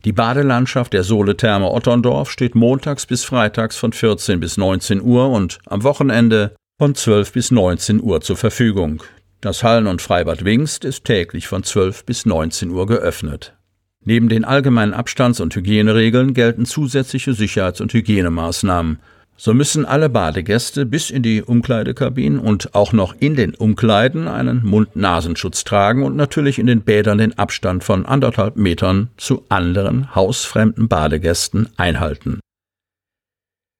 Die 0.05 0.11
Badelandschaft 0.11 0.93
der 0.93 1.03
Soletherme 1.03 1.69
Otterndorf 1.69 2.31
steht 2.31 2.55
montags 2.55 3.05
bis 3.05 3.25
freitags 3.25 3.77
von 3.77 3.93
14 3.93 4.39
bis 4.39 4.57
19 4.57 5.03
Uhr 5.03 5.29
und 5.29 5.59
am 5.67 5.83
Wochenende 5.83 6.55
von 6.79 6.95
12 6.95 7.31
bis 7.31 7.51
19 7.51 8.01
Uhr 8.01 8.21
zur 8.21 8.35
Verfügung. 8.35 9.03
Das 9.41 9.63
Hallen- 9.63 9.85
und 9.85 10.01
Freibad 10.01 10.45
Wingst 10.45 10.83
ist 10.83 11.05
täglich 11.05 11.47
von 11.47 11.61
12 11.61 12.05
bis 12.05 12.25
19 12.25 12.71
Uhr 12.71 12.87
geöffnet. 12.87 13.55
Neben 14.03 14.29
den 14.29 14.45
allgemeinen 14.45 14.95
Abstands- 14.95 15.41
und 15.41 15.55
Hygieneregeln 15.55 16.33
gelten 16.33 16.65
zusätzliche 16.65 17.35
Sicherheits- 17.35 17.81
und 17.81 17.93
Hygienemaßnahmen. 17.93 18.97
So 19.41 19.53
müssen 19.53 19.85
alle 19.85 20.09
Badegäste 20.09 20.85
bis 20.85 21.09
in 21.09 21.23
die 21.23 21.41
Umkleidekabinen 21.41 22.39
und 22.39 22.75
auch 22.75 22.91
noch 22.91 23.15
in 23.21 23.37
den 23.37 23.55
Umkleiden 23.55 24.27
einen 24.27 24.65
Mund-Nasenschutz 24.65 25.63
tragen 25.63 26.03
und 26.03 26.17
natürlich 26.17 26.59
in 26.59 26.67
den 26.67 26.81
Bädern 26.81 27.19
den 27.19 27.37
Abstand 27.37 27.85
von 27.85 28.05
anderthalb 28.05 28.57
Metern 28.57 29.11
zu 29.15 29.45
anderen 29.47 30.13
hausfremden 30.13 30.89
Badegästen 30.89 31.69
einhalten. 31.77 32.41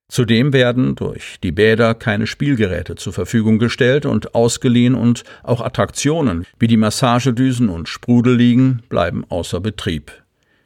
Zudem 0.10 0.54
werden 0.54 0.96
durch 0.96 1.42
die 1.44 1.51
Bäder 1.51 1.94
keine 1.94 2.25
Spielgeräte 2.25 2.96
zur 2.96 3.12
Verfügung 3.12 3.60
gestellt 3.60 4.06
und 4.06 4.34
ausgeliehen 4.36 4.96
und 4.96 5.25
auch 5.44 5.60
Attraktionen 5.60 6.46
wie 6.58 6.68
die 6.68 6.78
Massagedüsen 6.78 7.68
und 7.68 7.89
Sprudelliegen 7.89 8.82
bleiben 8.88 9.25
außer 9.28 9.60
Betrieb. 9.60 10.13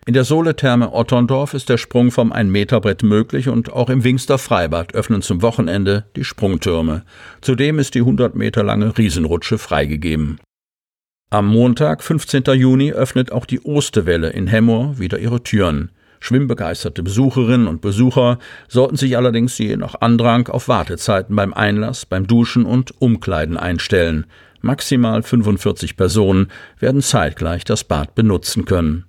In 0.05 0.13
der 0.13 0.25
Soletherme 0.25 0.91
Otterndorf 0.91 1.53
ist 1.53 1.69
der 1.69 1.77
Sprung 1.77 2.11
vom 2.11 2.33
Ein-Meter-Brett 2.33 3.03
möglich 3.03 3.47
und 3.47 3.71
auch 3.71 3.89
im 3.89 4.03
Wingster 4.03 4.37
Freibad 4.37 4.93
öffnen 4.93 5.21
zum 5.21 5.41
Wochenende 5.41 6.05
die 6.17 6.25
Sprungtürme. 6.25 7.03
Zudem 7.39 7.79
ist 7.79 7.95
die 7.95 7.99
100 7.99 8.35
Meter 8.35 8.63
lange 8.63 8.97
Riesenrutsche 8.97 9.57
freigegeben. 9.57 10.39
Am 11.29 11.47
Montag, 11.47 12.03
15. 12.03 12.43
Juni, 12.53 12.91
öffnet 12.91 13.31
auch 13.31 13.45
die 13.45 13.61
Osterwelle 13.61 14.29
in 14.31 14.47
Hemmoor 14.47 14.99
wieder 14.99 15.19
ihre 15.19 15.41
Türen. 15.41 15.89
Schwimmbegeisterte 16.19 17.01
Besucherinnen 17.01 17.67
und 17.67 17.81
Besucher 17.81 18.39
sollten 18.67 18.97
sich 18.97 19.15
allerdings 19.15 19.57
je 19.57 19.77
nach 19.77 19.95
Andrang 20.01 20.49
auf 20.49 20.67
Wartezeiten 20.67 21.35
beim 21.35 21.53
Einlass, 21.53 22.05
beim 22.05 22.27
Duschen 22.27 22.65
und 22.65 22.93
Umkleiden 23.01 23.55
einstellen. 23.55 24.25
Maximal 24.61 25.23
45 25.23 25.95
Personen 25.95 26.49
werden 26.79 27.01
zeitgleich 27.01 27.63
das 27.63 27.85
Bad 27.85 28.15
benutzen 28.15 28.65
können. 28.65 29.05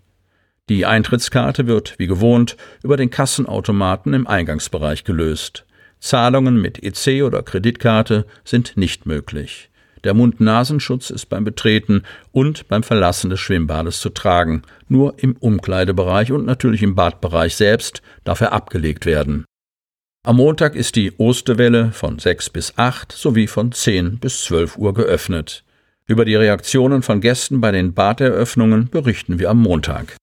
Die 0.70 0.86
Eintrittskarte 0.86 1.66
wird, 1.66 1.94
wie 1.98 2.06
gewohnt, 2.06 2.56
über 2.82 2.96
den 2.96 3.10
Kassenautomaten 3.10 4.14
im 4.14 4.26
Eingangsbereich 4.26 5.04
gelöst. 5.04 5.66
Zahlungen 6.00 6.60
mit 6.60 6.82
EC 6.82 7.22
oder 7.22 7.42
Kreditkarte 7.42 8.26
sind 8.44 8.76
nicht 8.76 9.04
möglich. 9.04 9.68
Der 10.04 10.14
Mund-Nasenschutz 10.14 11.10
ist 11.10 11.26
beim 11.26 11.44
Betreten 11.44 12.02
und 12.32 12.68
beim 12.68 12.82
Verlassen 12.82 13.30
des 13.30 13.40
Schwimmbades 13.40 14.00
zu 14.00 14.10
tragen. 14.10 14.62
Nur 14.88 15.14
im 15.18 15.36
Umkleidebereich 15.36 16.32
und 16.32 16.46
natürlich 16.46 16.82
im 16.82 16.94
Badbereich 16.94 17.56
selbst 17.56 18.02
darf 18.24 18.40
er 18.40 18.52
abgelegt 18.52 19.06
werden. 19.06 19.44
Am 20.26 20.36
Montag 20.36 20.74
ist 20.74 20.96
die 20.96 21.12
Osterwelle 21.18 21.92
von 21.92 22.18
6 22.18 22.50
bis 22.50 22.78
8 22.78 23.12
sowie 23.12 23.46
von 23.46 23.72
10 23.72 24.18
bis 24.18 24.44
12 24.44 24.78
Uhr 24.78 24.94
geöffnet. 24.94 25.64
Über 26.06 26.24
die 26.24 26.36
Reaktionen 26.36 27.02
von 27.02 27.20
Gästen 27.20 27.60
bei 27.60 27.70
den 27.70 27.92
Baderöffnungen 27.92 28.88
berichten 28.88 29.38
wir 29.38 29.50
am 29.50 29.60
Montag. 29.60 30.16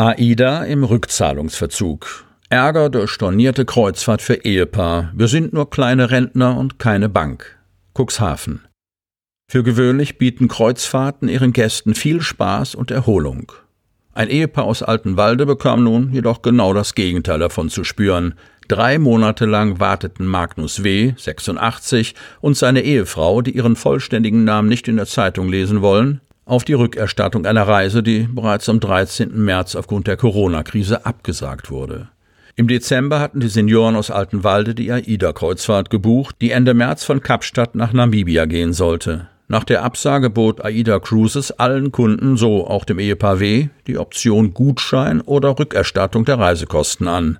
AIDA 0.00 0.64
im 0.64 0.82
Rückzahlungsverzug. 0.82 2.24
Ärger 2.48 2.88
durch 2.88 3.10
stornierte 3.10 3.66
Kreuzfahrt 3.66 4.22
für 4.22 4.46
Ehepaar. 4.46 5.12
Wir 5.14 5.28
sind 5.28 5.52
nur 5.52 5.68
kleine 5.68 6.10
Rentner 6.10 6.56
und 6.56 6.78
keine 6.78 7.10
Bank. 7.10 7.58
Cuxhaven. 7.92 8.64
Für 9.46 9.62
gewöhnlich 9.62 10.16
bieten 10.16 10.48
Kreuzfahrten 10.48 11.28
ihren 11.28 11.52
Gästen 11.52 11.94
viel 11.94 12.22
Spaß 12.22 12.76
und 12.76 12.90
Erholung. 12.90 13.52
Ein 14.14 14.30
Ehepaar 14.30 14.64
aus 14.64 14.82
Altenwalde 14.82 15.44
bekam 15.44 15.84
nun 15.84 16.14
jedoch 16.14 16.40
genau 16.40 16.72
das 16.72 16.94
Gegenteil 16.94 17.38
davon 17.38 17.68
zu 17.68 17.84
spüren. 17.84 18.36
Drei 18.68 18.98
Monate 18.98 19.44
lang 19.44 19.80
warteten 19.80 20.24
Magnus 20.24 20.82
W., 20.82 21.12
86, 21.18 22.14
und 22.40 22.56
seine 22.56 22.80
Ehefrau, 22.80 23.42
die 23.42 23.54
ihren 23.54 23.76
vollständigen 23.76 24.44
Namen 24.44 24.70
nicht 24.70 24.88
in 24.88 24.96
der 24.96 25.04
Zeitung 25.04 25.50
lesen 25.50 25.82
wollen, 25.82 26.22
auf 26.50 26.64
die 26.64 26.74
Rückerstattung 26.74 27.46
einer 27.46 27.66
Reise, 27.66 28.02
die 28.02 28.28
bereits 28.30 28.68
am 28.68 28.80
13. 28.80 29.42
März 29.42 29.76
aufgrund 29.76 30.06
der 30.06 30.16
Corona-Krise 30.16 31.06
abgesagt 31.06 31.70
wurde. 31.70 32.08
Im 32.56 32.66
Dezember 32.66 33.20
hatten 33.20 33.40
die 33.40 33.48
Senioren 33.48 33.96
aus 33.96 34.10
Altenwalde 34.10 34.74
die 34.74 34.90
AIDA-Kreuzfahrt 34.90 35.88
gebucht, 35.88 36.36
die 36.40 36.50
Ende 36.50 36.74
März 36.74 37.04
von 37.04 37.22
Kapstadt 37.22 37.74
nach 37.74 37.92
Namibia 37.92 38.46
gehen 38.46 38.72
sollte. 38.72 39.28
Nach 39.46 39.64
der 39.64 39.82
Absage 39.82 40.28
bot 40.28 40.64
AIDA 40.64 40.98
Cruises 40.98 41.52
allen 41.52 41.92
Kunden, 41.92 42.36
so 42.36 42.66
auch 42.66 42.84
dem 42.84 42.98
Ehepaar 42.98 43.40
W., 43.40 43.68
die 43.86 43.98
Option 43.98 44.52
Gutschein 44.52 45.20
oder 45.20 45.58
Rückerstattung 45.58 46.24
der 46.24 46.38
Reisekosten 46.38 47.08
an. 47.08 47.38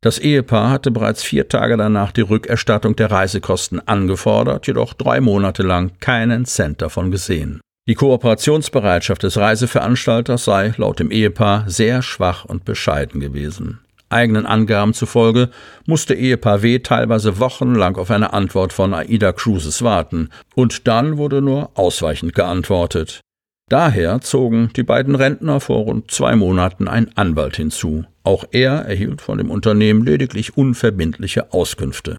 Das 0.00 0.18
Ehepaar 0.18 0.70
hatte 0.70 0.90
bereits 0.90 1.22
vier 1.22 1.48
Tage 1.48 1.76
danach 1.76 2.12
die 2.12 2.20
Rückerstattung 2.20 2.94
der 2.94 3.10
Reisekosten 3.10 3.86
angefordert, 3.86 4.66
jedoch 4.66 4.94
drei 4.94 5.20
Monate 5.20 5.62
lang 5.62 5.92
keinen 5.98 6.44
Cent 6.44 6.82
davon 6.82 7.10
gesehen. 7.10 7.60
Die 7.88 7.94
Kooperationsbereitschaft 7.94 9.22
des 9.22 9.38
Reiseveranstalters 9.38 10.44
sei 10.44 10.74
laut 10.76 11.00
dem 11.00 11.10
Ehepaar 11.10 11.64
sehr 11.70 12.02
schwach 12.02 12.44
und 12.44 12.66
bescheiden 12.66 13.18
gewesen. 13.18 13.80
Eigenen 14.10 14.44
Angaben 14.44 14.92
zufolge 14.92 15.48
musste 15.86 16.14
Ehepaar 16.14 16.60
W. 16.60 16.80
teilweise 16.80 17.40
wochenlang 17.40 17.96
auf 17.96 18.10
eine 18.10 18.34
Antwort 18.34 18.74
von 18.74 18.92
AIDA 18.92 19.32
Cruises 19.32 19.82
warten, 19.82 20.28
und 20.54 20.86
dann 20.86 21.16
wurde 21.16 21.40
nur 21.40 21.70
ausweichend 21.78 22.34
geantwortet. 22.34 23.22
Daher 23.70 24.20
zogen 24.20 24.70
die 24.76 24.82
beiden 24.82 25.14
Rentner 25.14 25.58
vor 25.58 25.84
rund 25.84 26.10
zwei 26.10 26.36
Monaten 26.36 26.88
einen 26.88 27.16
Anwalt 27.16 27.56
hinzu. 27.56 28.04
Auch 28.22 28.44
er 28.50 28.84
erhielt 28.84 29.22
von 29.22 29.38
dem 29.38 29.50
Unternehmen 29.50 30.04
lediglich 30.04 30.58
unverbindliche 30.58 31.54
Auskünfte. 31.54 32.18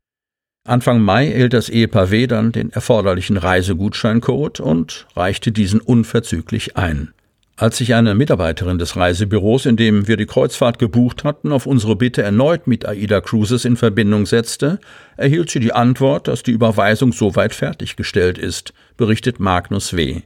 Anfang 0.69 1.01
Mai 1.01 1.31
erhielt 1.31 1.53
das 1.53 1.69
Ehepaar 1.69 2.11
W. 2.11 2.27
dann 2.27 2.51
den 2.51 2.71
erforderlichen 2.71 3.37
Reisegutscheincode 3.37 4.59
und 4.59 5.07
reichte 5.15 5.51
diesen 5.51 5.81
unverzüglich 5.81 6.77
ein. 6.77 7.11
Als 7.57 7.77
sich 7.77 7.95
eine 7.95 8.13
Mitarbeiterin 8.13 8.77
des 8.77 8.95
Reisebüros, 8.95 9.65
in 9.65 9.77
dem 9.77 10.07
wir 10.07 10.15
die 10.15 10.27
Kreuzfahrt 10.27 10.77
gebucht 10.77 11.23
hatten, 11.23 11.51
auf 11.51 11.65
unsere 11.65 11.95
Bitte 11.95 12.21
erneut 12.21 12.67
mit 12.67 12.87
AIDA 12.87 13.19
Cruises 13.19 13.65
in 13.65 13.77
Verbindung 13.77 14.27
setzte, 14.27 14.79
erhielt 15.17 15.49
sie 15.49 15.59
die 15.59 15.73
Antwort, 15.73 16.27
dass 16.27 16.43
die 16.43 16.51
Überweisung 16.51 17.13
soweit 17.13 17.55
fertiggestellt 17.55 18.37
ist, 18.37 18.73
berichtet 18.95 19.39
Magnus 19.39 19.95
W. 19.95 20.21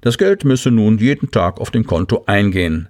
Das 0.00 0.16
Geld 0.16 0.44
müsse 0.44 0.70
nun 0.70 0.96
jeden 0.96 1.30
Tag 1.30 1.60
auf 1.60 1.70
dem 1.70 1.86
Konto 1.86 2.24
eingehen. 2.26 2.88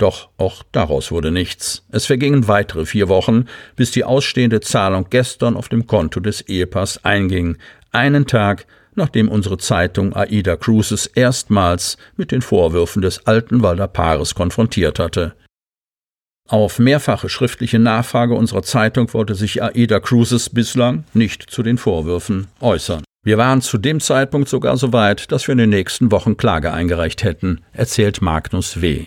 Doch 0.00 0.30
auch 0.38 0.62
daraus 0.72 1.10
wurde 1.10 1.30
nichts. 1.30 1.84
Es 1.92 2.06
vergingen 2.06 2.48
weitere 2.48 2.86
vier 2.86 3.10
Wochen, 3.10 3.44
bis 3.76 3.90
die 3.90 4.02
ausstehende 4.02 4.62
Zahlung 4.62 5.06
gestern 5.10 5.56
auf 5.56 5.68
dem 5.68 5.86
Konto 5.86 6.20
des 6.20 6.40
Ehepaars 6.40 7.04
einging, 7.04 7.58
einen 7.92 8.26
Tag 8.26 8.66
nachdem 8.94 9.28
unsere 9.28 9.58
Zeitung 9.58 10.16
Aida 10.16 10.56
Cruises 10.56 11.06
erstmals 11.06 11.98
mit 12.16 12.32
den 12.32 12.42
Vorwürfen 12.42 13.02
des 13.02 13.26
Altenwalder 13.26 13.88
Paares 13.88 14.34
konfrontiert 14.34 14.98
hatte. 14.98 15.34
Auf 16.48 16.78
mehrfache 16.78 17.28
schriftliche 17.28 17.78
Nachfrage 17.78 18.34
unserer 18.34 18.62
Zeitung 18.62 19.12
wollte 19.12 19.34
sich 19.34 19.62
Aida 19.62 20.00
Cruises 20.00 20.50
bislang 20.50 21.04
nicht 21.12 21.48
zu 21.50 21.62
den 21.62 21.78
Vorwürfen 21.78 22.48
äußern. 22.60 23.04
Wir 23.22 23.36
waren 23.36 23.60
zu 23.60 23.76
dem 23.76 24.00
Zeitpunkt 24.00 24.48
sogar 24.48 24.78
so 24.78 24.94
weit, 24.94 25.30
dass 25.30 25.46
wir 25.46 25.52
in 25.52 25.58
den 25.58 25.70
nächsten 25.70 26.10
Wochen 26.10 26.38
Klage 26.38 26.72
eingereicht 26.72 27.22
hätten, 27.22 27.60
erzählt 27.72 28.22
Magnus 28.22 28.80
W. 28.80 29.06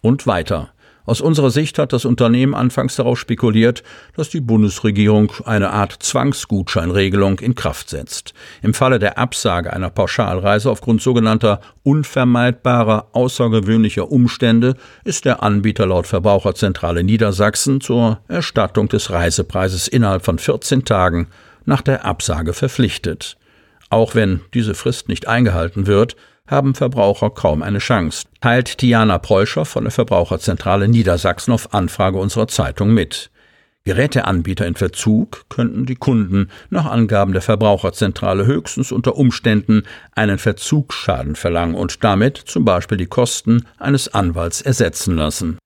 Und 0.00 0.26
weiter. 0.26 0.70
Aus 1.08 1.22
unserer 1.22 1.48
Sicht 1.48 1.78
hat 1.78 1.94
das 1.94 2.04
Unternehmen 2.04 2.54
anfangs 2.54 2.96
darauf 2.96 3.18
spekuliert, 3.18 3.82
dass 4.14 4.28
die 4.28 4.42
Bundesregierung 4.42 5.32
eine 5.46 5.70
Art 5.70 5.94
Zwangsgutscheinregelung 6.02 7.38
in 7.38 7.54
Kraft 7.54 7.88
setzt. 7.88 8.34
Im 8.60 8.74
Falle 8.74 8.98
der 8.98 9.16
Absage 9.16 9.72
einer 9.72 9.88
Pauschalreise 9.88 10.70
aufgrund 10.70 11.00
sogenannter 11.00 11.62
unvermeidbarer 11.82 13.06
außergewöhnlicher 13.12 14.12
Umstände 14.12 14.74
ist 15.02 15.24
der 15.24 15.42
Anbieter 15.42 15.86
laut 15.86 16.06
Verbraucherzentrale 16.06 17.02
Niedersachsen 17.02 17.80
zur 17.80 18.20
Erstattung 18.28 18.90
des 18.90 19.10
Reisepreises 19.10 19.88
innerhalb 19.88 20.26
von 20.26 20.38
14 20.38 20.84
Tagen 20.84 21.28
nach 21.64 21.80
der 21.80 22.04
Absage 22.04 22.52
verpflichtet. 22.52 23.38
Auch 23.88 24.14
wenn 24.14 24.42
diese 24.52 24.74
Frist 24.74 25.08
nicht 25.08 25.26
eingehalten 25.26 25.86
wird, 25.86 26.16
haben 26.48 26.74
Verbraucher 26.74 27.30
kaum 27.30 27.62
eine 27.62 27.78
Chance, 27.78 28.26
teilt 28.40 28.78
Tiana 28.78 29.18
Preuscher 29.18 29.64
von 29.64 29.84
der 29.84 29.90
Verbraucherzentrale 29.92 30.88
Niedersachsen 30.88 31.52
auf 31.52 31.72
Anfrage 31.72 32.18
unserer 32.18 32.48
Zeitung 32.48 32.92
mit. 32.92 33.30
Geräteanbieter 33.84 34.66
in 34.66 34.74
Verzug 34.74 35.46
könnten 35.48 35.86
die 35.86 35.94
Kunden 35.94 36.50
nach 36.68 36.84
Angaben 36.84 37.32
der 37.32 37.40
Verbraucherzentrale 37.40 38.44
höchstens 38.44 38.92
unter 38.92 39.16
Umständen 39.16 39.84
einen 40.14 40.38
Verzugsschaden 40.38 41.36
verlangen 41.36 41.74
und 41.74 42.04
damit 42.04 42.36
zum 42.36 42.64
Beispiel 42.66 42.98
die 42.98 43.06
Kosten 43.06 43.64
eines 43.78 44.12
Anwalts 44.12 44.60
ersetzen 44.60 45.16
lassen. 45.16 45.58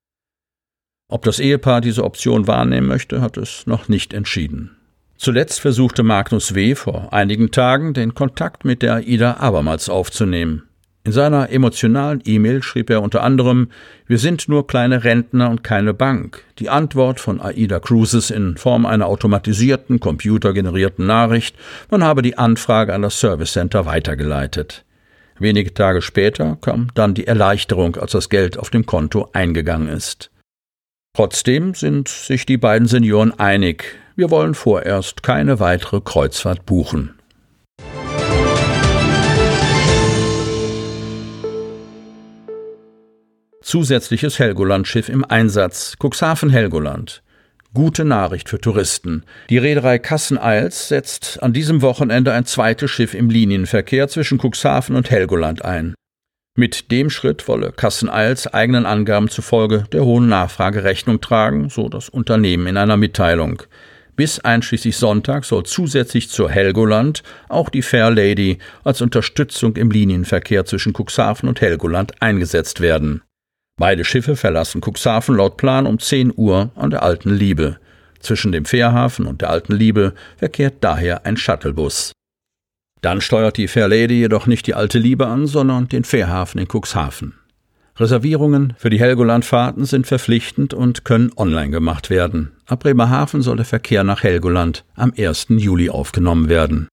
Ob 1.08 1.24
das 1.24 1.40
Ehepaar 1.40 1.80
diese 1.80 2.04
Option 2.04 2.46
wahrnehmen 2.46 2.86
möchte, 2.86 3.20
hat 3.20 3.36
es 3.36 3.66
noch 3.66 3.88
nicht 3.88 4.14
entschieden. 4.14 4.76
Zuletzt 5.16 5.60
versuchte 5.60 6.02
Magnus 6.02 6.54
W. 6.54 6.74
vor 6.74 7.12
einigen 7.12 7.50
Tagen 7.50 7.92
den 7.92 8.14
Kontakt 8.14 8.64
mit 8.64 8.82
der 8.82 8.94
AIDA 8.94 9.36
abermals 9.38 9.88
aufzunehmen. 9.88 10.62
In 11.04 11.11
seiner 11.11 11.50
emotionalen 11.50 12.23
E-Mail 12.25 12.62
schrieb 12.62 12.88
er 12.88 13.02
unter 13.02 13.25
anderem 13.25 13.71
Wir 14.06 14.18
sind 14.18 14.49
nur 14.49 14.68
kleine 14.68 15.02
Rentner 15.02 15.50
und 15.50 15.64
keine 15.64 15.94
Bank. 15.94 16.44
Die 16.61 16.71
Antwort 16.71 17.18
von 17.18 17.40
AIDA 17.40 17.80
Cruises 17.80 18.30
in 18.30 18.56
Form 18.56 18.87
einer 18.87 19.06
automatisierten, 19.06 19.99
computergenerierten 19.99 21.04
Nachricht, 21.04 21.56
man 21.90 22.04
habe 22.04 22.23
die 22.23 22.38
Anfrage 22.38 22.94
an 22.94 23.02
das 23.02 23.18
Service 23.18 23.52
Center 23.52 23.85
weitergeleitet. 23.85 24.85
Wenige 25.40 25.75
Tage 25.75 26.02
später 26.02 26.56
kam 26.61 26.88
dann 26.94 27.14
die 27.14 27.26
Erleichterung, 27.26 27.97
als 27.97 28.12
das 28.12 28.28
Geld 28.28 28.56
auf 28.56 28.71
dem 28.71 28.87
Konto 28.87 29.28
eingegangen 29.32 29.88
ist. 29.88 30.30
Trotzdem 31.14 31.75
sind 31.75 32.09
sich 32.09 32.47
die 32.47 32.59
beiden 32.59 32.87
Senioren 32.87 33.38
einig, 33.38 33.85
wir 34.14 34.30
wollen 34.30 34.54
vorerst 34.54 35.23
keine 35.23 35.59
weitere 35.59 36.00
Kreuzfahrt 36.00 36.64
buchen. 36.64 37.14
Zusätzliches 43.62 44.38
Helgoland-Schiff 44.38 45.09
im 45.09 45.25
Einsatz. 45.25 45.97
Cuxhaven 46.02 46.50
Helgoland. 46.50 47.23
Gute 47.73 48.04
Nachricht 48.04 48.49
für 48.49 48.61
Touristen. 48.61 49.25
Die 49.49 49.59
Reederei 49.59 49.99
Kassen-Eils 49.99 50.88
setzt 50.88 51.42
an 51.42 51.52
diesem 51.52 51.81
Wochenende 51.81 52.33
ein 52.33 52.45
zweites 52.45 52.90
Schiff 52.90 53.14
im 53.14 53.31
Linienverkehr 53.31 54.09
zwischen 54.09 54.38
Cuxhaven 54.38 54.96
und 54.96 55.11
Helgoland 55.11 55.64
ein. 55.64 55.94
Mit 56.55 56.90
dem 56.90 57.09
Schritt 57.09 57.48
wolle 57.48 57.72
Kassen-Eils 57.72 58.46
eigenen 58.48 58.85
Angaben 58.85 59.29
zufolge 59.29 59.85
der 59.92 60.05
hohen 60.05 60.29
Nachfrage 60.29 60.85
Rechnung 60.85 61.20
tragen, 61.20 61.70
so 61.70 61.88
das 61.88 62.11
Unternehmen 62.11 62.66
in 62.66 62.77
einer 62.77 62.98
Mitteilung. 62.98 63.62
Bis 64.16 64.40
einschließlich 64.40 64.96
Sonntag 64.96 65.46
soll 65.46 65.62
zusätzlich 65.62 66.29
zur 66.29 66.51
Helgoland 66.51 67.22
auch 67.48 67.70
die 67.70 67.81
Fair 67.81 68.11
Lady 68.11 68.59
als 68.85 69.01
Unterstützung 69.01 69.77
im 69.77 69.90
Linienverkehr 69.90 70.66
zwischen 70.66 70.92
Cuxhaven 70.92 71.48
und 71.48 71.62
Helgoland 71.62 72.20
eingesetzt 72.20 72.81
werden. 72.83 73.22
Beide 73.78 74.04
Schiffe 74.04 74.37
verlassen 74.37 74.80
Cuxhaven 74.80 75.37
laut 75.37 75.56
Plan 75.56 75.87
um 75.87 75.98
10 75.98 76.32
Uhr 76.37 76.70
an 76.74 76.90
der 76.90 77.02
Alten 77.02 77.30
Liebe. 77.30 77.78
Zwischen 78.20 78.52
dem 78.52 78.64
Fährhafen 78.64 79.26
und 79.26 79.40
der 79.40 79.50
Alten 79.50 79.72
Liebe 79.72 80.14
verkehrt 80.37 80.76
daher 80.80 81.26
ein 81.26 81.37
Shuttlebus. 81.37 82.12
Dann 83.00 83.20
steuert 83.20 83.56
die 83.56 83.66
Fair 83.66 83.88
Lady 83.88 84.14
jedoch 84.14 84.46
nicht 84.46 84.66
die 84.66 84.74
Alte 84.74 84.98
Liebe 84.98 85.26
an, 85.26 85.46
sondern 85.46 85.88
den 85.88 86.04
Fährhafen 86.04 86.61
in 86.61 86.68
Cuxhaven. 86.68 87.35
Reservierungen 87.96 88.74
für 88.78 88.90
die 88.90 89.00
Helgolandfahrten 89.00 89.85
sind 89.85 90.06
verpflichtend 90.06 90.72
und 90.72 91.04
können 91.04 91.30
online 91.37 91.70
gemacht 91.70 92.08
werden. 92.08 92.52
Ab 92.66 92.80
Bremerhaven 92.80 93.42
soll 93.42 93.56
der 93.56 93.66
Verkehr 93.66 94.04
nach 94.04 94.22
Helgoland 94.22 94.85
am 94.94 95.12
1. 95.16 95.46
Juli 95.50 95.90
aufgenommen 95.90 96.48
werden. 96.48 96.88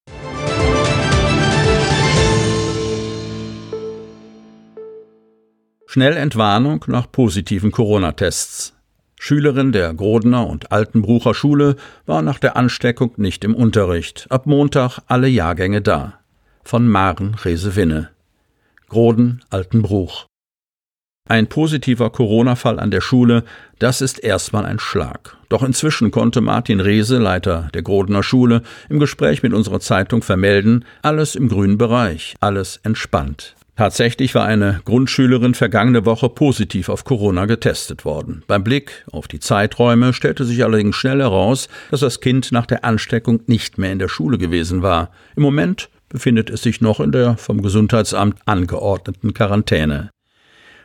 Schnellentwarnung 5.92 6.84
nach 6.86 7.10
positiven 7.10 7.72
Corona-Tests. 7.72 8.74
Schülerin 9.18 9.72
der 9.72 9.92
Grodener 9.92 10.46
und 10.46 10.70
Altenbrucher 10.70 11.34
Schule 11.34 11.74
war 12.06 12.22
nach 12.22 12.38
der 12.38 12.56
Ansteckung 12.56 13.14
nicht 13.16 13.42
im 13.42 13.56
Unterricht. 13.56 14.28
Ab 14.30 14.46
Montag 14.46 15.00
alle 15.08 15.26
Jahrgänge 15.26 15.82
da. 15.82 16.20
Von 16.62 16.86
Maren 16.86 17.34
Resewinne. 17.34 18.10
Groden, 18.88 19.42
Altenbruch. 19.50 20.26
Ein 21.28 21.48
positiver 21.48 22.10
Corona-Fall 22.10 22.78
an 22.78 22.92
der 22.92 23.00
Schule, 23.00 23.42
das 23.80 24.00
ist 24.00 24.22
erstmal 24.22 24.66
ein 24.66 24.78
Schlag. 24.78 25.38
Doch 25.48 25.64
inzwischen 25.64 26.12
konnte 26.12 26.40
Martin 26.40 26.78
Rehse, 26.78 27.18
Leiter 27.18 27.68
der 27.74 27.82
Grodener 27.82 28.22
Schule, 28.22 28.62
im 28.88 29.00
Gespräch 29.00 29.42
mit 29.42 29.52
unserer 29.52 29.80
Zeitung 29.80 30.22
vermelden, 30.22 30.84
alles 31.02 31.34
im 31.34 31.48
grünen 31.48 31.78
Bereich, 31.78 32.36
alles 32.38 32.78
entspannt. 32.84 33.56
Tatsächlich 33.80 34.34
war 34.34 34.44
eine 34.44 34.82
Grundschülerin 34.84 35.54
vergangene 35.54 36.04
Woche 36.04 36.28
positiv 36.28 36.90
auf 36.90 37.04
Corona 37.04 37.46
getestet 37.46 38.04
worden. 38.04 38.42
Beim 38.46 38.62
Blick 38.62 39.06
auf 39.10 39.26
die 39.26 39.40
Zeiträume 39.40 40.12
stellte 40.12 40.44
sich 40.44 40.62
allerdings 40.62 40.96
schnell 40.96 41.20
heraus, 41.20 41.70
dass 41.90 42.00
das 42.00 42.20
Kind 42.20 42.52
nach 42.52 42.66
der 42.66 42.84
Ansteckung 42.84 43.40
nicht 43.46 43.78
mehr 43.78 43.90
in 43.90 43.98
der 43.98 44.08
Schule 44.08 44.36
gewesen 44.36 44.82
war. 44.82 45.08
Im 45.34 45.42
Moment 45.42 45.88
befindet 46.10 46.50
es 46.50 46.60
sich 46.60 46.82
noch 46.82 47.00
in 47.00 47.10
der 47.10 47.38
vom 47.38 47.62
Gesundheitsamt 47.62 48.36
angeordneten 48.44 49.32
Quarantäne. 49.32 50.10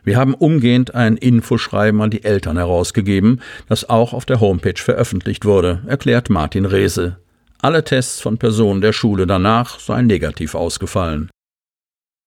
Wir 0.05 0.15
haben 0.15 0.34
umgehend 0.34 0.95
ein 0.95 1.17
Infoschreiben 1.17 1.99
an 1.99 2.12
die 2.12 2.23
Eltern 2.23 2.55
herausgegeben, 2.55 3.41
das 3.67 3.89
auch 3.89 4.13
auf 4.13 4.25
der 4.25 4.39
Homepage 4.39 4.81
veröffentlicht 4.81 5.43
wurde, 5.43 5.81
erklärt 5.86 6.29
Martin 6.29 6.63
Rehse. 6.63 7.17
Alle 7.62 7.84
Tests 7.84 8.21
von 8.21 8.38
Personen 8.38 8.79
der 8.79 8.93
Schule 8.93 9.27
danach 9.27 9.79
seien 9.79 10.08
negativ 10.08 10.55
ausgefallen. 10.55 11.29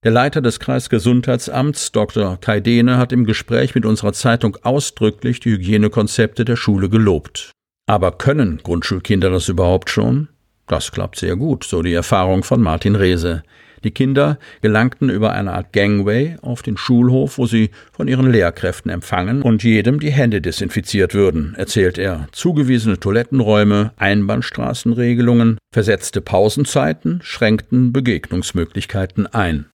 Der 0.05 0.13
Leiter 0.13 0.41
des 0.41 0.61
Kreisgesundheitsamts, 0.61 1.91
Dr. 1.91 2.39
Kai 2.41 2.61
Dehne, 2.61 2.99
hat 2.99 3.13
im 3.13 3.25
Gespräch 3.25 3.75
mit 3.75 3.85
unserer 3.85 4.13
Zeitung 4.13 4.57
ausdrücklich 4.63 5.41
die 5.41 5.51
Hygienekonzepte 5.51 6.45
der 6.45 6.55
Schule 6.55 6.89
gelobt. 6.89 7.51
Aber 7.89 8.13
können 8.13 8.61
Grundschulkinder 8.63 9.29
das 9.29 9.49
überhaupt 9.49 9.91
schon? 9.91 10.29
Das 10.69 10.93
klappt 10.93 11.17
sehr 11.17 11.35
gut, 11.35 11.65
so 11.65 11.83
die 11.83 11.95
Erfahrung 11.95 12.45
von 12.45 12.63
Martin 12.63 12.95
Rehse. 12.95 13.43
Die 13.83 13.91
Kinder 13.91 14.39
gelangten 14.61 15.11
über 15.11 15.33
eine 15.33 15.53
Art 15.53 15.73
Gangway 15.73 16.37
auf 16.43 16.63
den 16.63 16.77
Schulhof, 16.77 17.37
wo 17.39 17.47
sie 17.47 17.71
von 17.91 18.07
ihren 18.07 18.31
Lehrkräften 18.31 18.93
empfangen 18.93 19.43
und 19.43 19.65
jedem 19.65 19.99
die 19.99 20.13
Hände 20.13 20.41
desinfiziert 20.41 21.13
würden, 21.13 21.57
erzählt 21.57 21.99
er. 21.99 22.29
Zugewiesene 22.31 23.01
Toilettenräume, 23.01 23.93
Einbahnstraßenregelungen, 23.97 25.59
versetzte 25.73 26.21
Pausenzeiten 26.21 27.19
schränkten 27.23 27.93
Begegnungsmöglichkeiten 27.93 29.27
ein. 29.27 29.67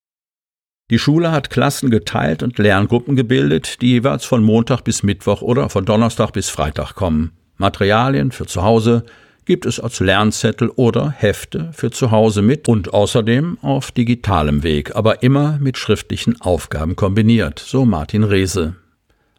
Die 0.90 0.98
Schule 0.98 1.32
hat 1.32 1.48
Klassen 1.48 1.90
geteilt 1.90 2.42
und 2.42 2.58
Lerngruppen 2.58 3.16
gebildet, 3.16 3.80
die 3.80 3.88
jeweils 3.88 4.26
von 4.26 4.42
Montag 4.42 4.82
bis 4.82 5.02
Mittwoch 5.02 5.40
oder 5.40 5.70
von 5.70 5.86
Donnerstag 5.86 6.32
bis 6.32 6.50
Freitag 6.50 6.94
kommen. 6.94 7.32
Materialien 7.56 8.32
für 8.32 8.44
zu 8.44 8.62
Hause 8.62 9.04
gibt 9.46 9.64
es 9.64 9.80
als 9.80 10.00
Lernzettel 10.00 10.68
oder 10.68 11.10
Hefte 11.10 11.70
für 11.72 11.90
zu 11.90 12.10
Hause 12.10 12.42
mit 12.42 12.68
und 12.68 12.92
außerdem 12.92 13.58
auf 13.62 13.92
digitalem 13.92 14.62
Weg, 14.62 14.94
aber 14.94 15.22
immer 15.22 15.58
mit 15.58 15.78
schriftlichen 15.78 16.38
Aufgaben 16.42 16.96
kombiniert, 16.96 17.58
so 17.58 17.86
Martin 17.86 18.24
Rehse. 18.24 18.76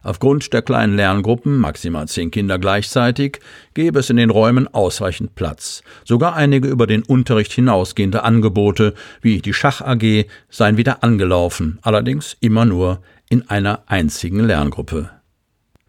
Aufgrund 0.05 0.53
der 0.53 0.61
kleinen 0.61 0.95
Lerngruppen, 0.95 1.57
maximal 1.57 2.07
zehn 2.07 2.29
Kinder 2.29 2.59
gleichzeitig, 2.59 3.39
gäbe 3.73 3.97
es 3.97 4.11
in 4.11 4.17
den 4.17 4.29
Räumen 4.29 4.67
ausreichend 4.71 5.33
Platz. 5.33 5.81
Sogar 6.03 6.35
einige 6.35 6.67
über 6.67 6.85
den 6.85 7.01
Unterricht 7.01 7.51
hinausgehende 7.51 8.21
Angebote, 8.21 8.93
wie 9.21 9.39
die 9.41 9.53
Schach 9.53 9.81
AG, 9.81 10.25
seien 10.47 10.77
wieder 10.77 11.03
angelaufen, 11.03 11.79
allerdings 11.81 12.37
immer 12.39 12.65
nur 12.65 13.01
in 13.29 13.49
einer 13.49 13.81
einzigen 13.87 14.41
Lerngruppe. 14.41 15.09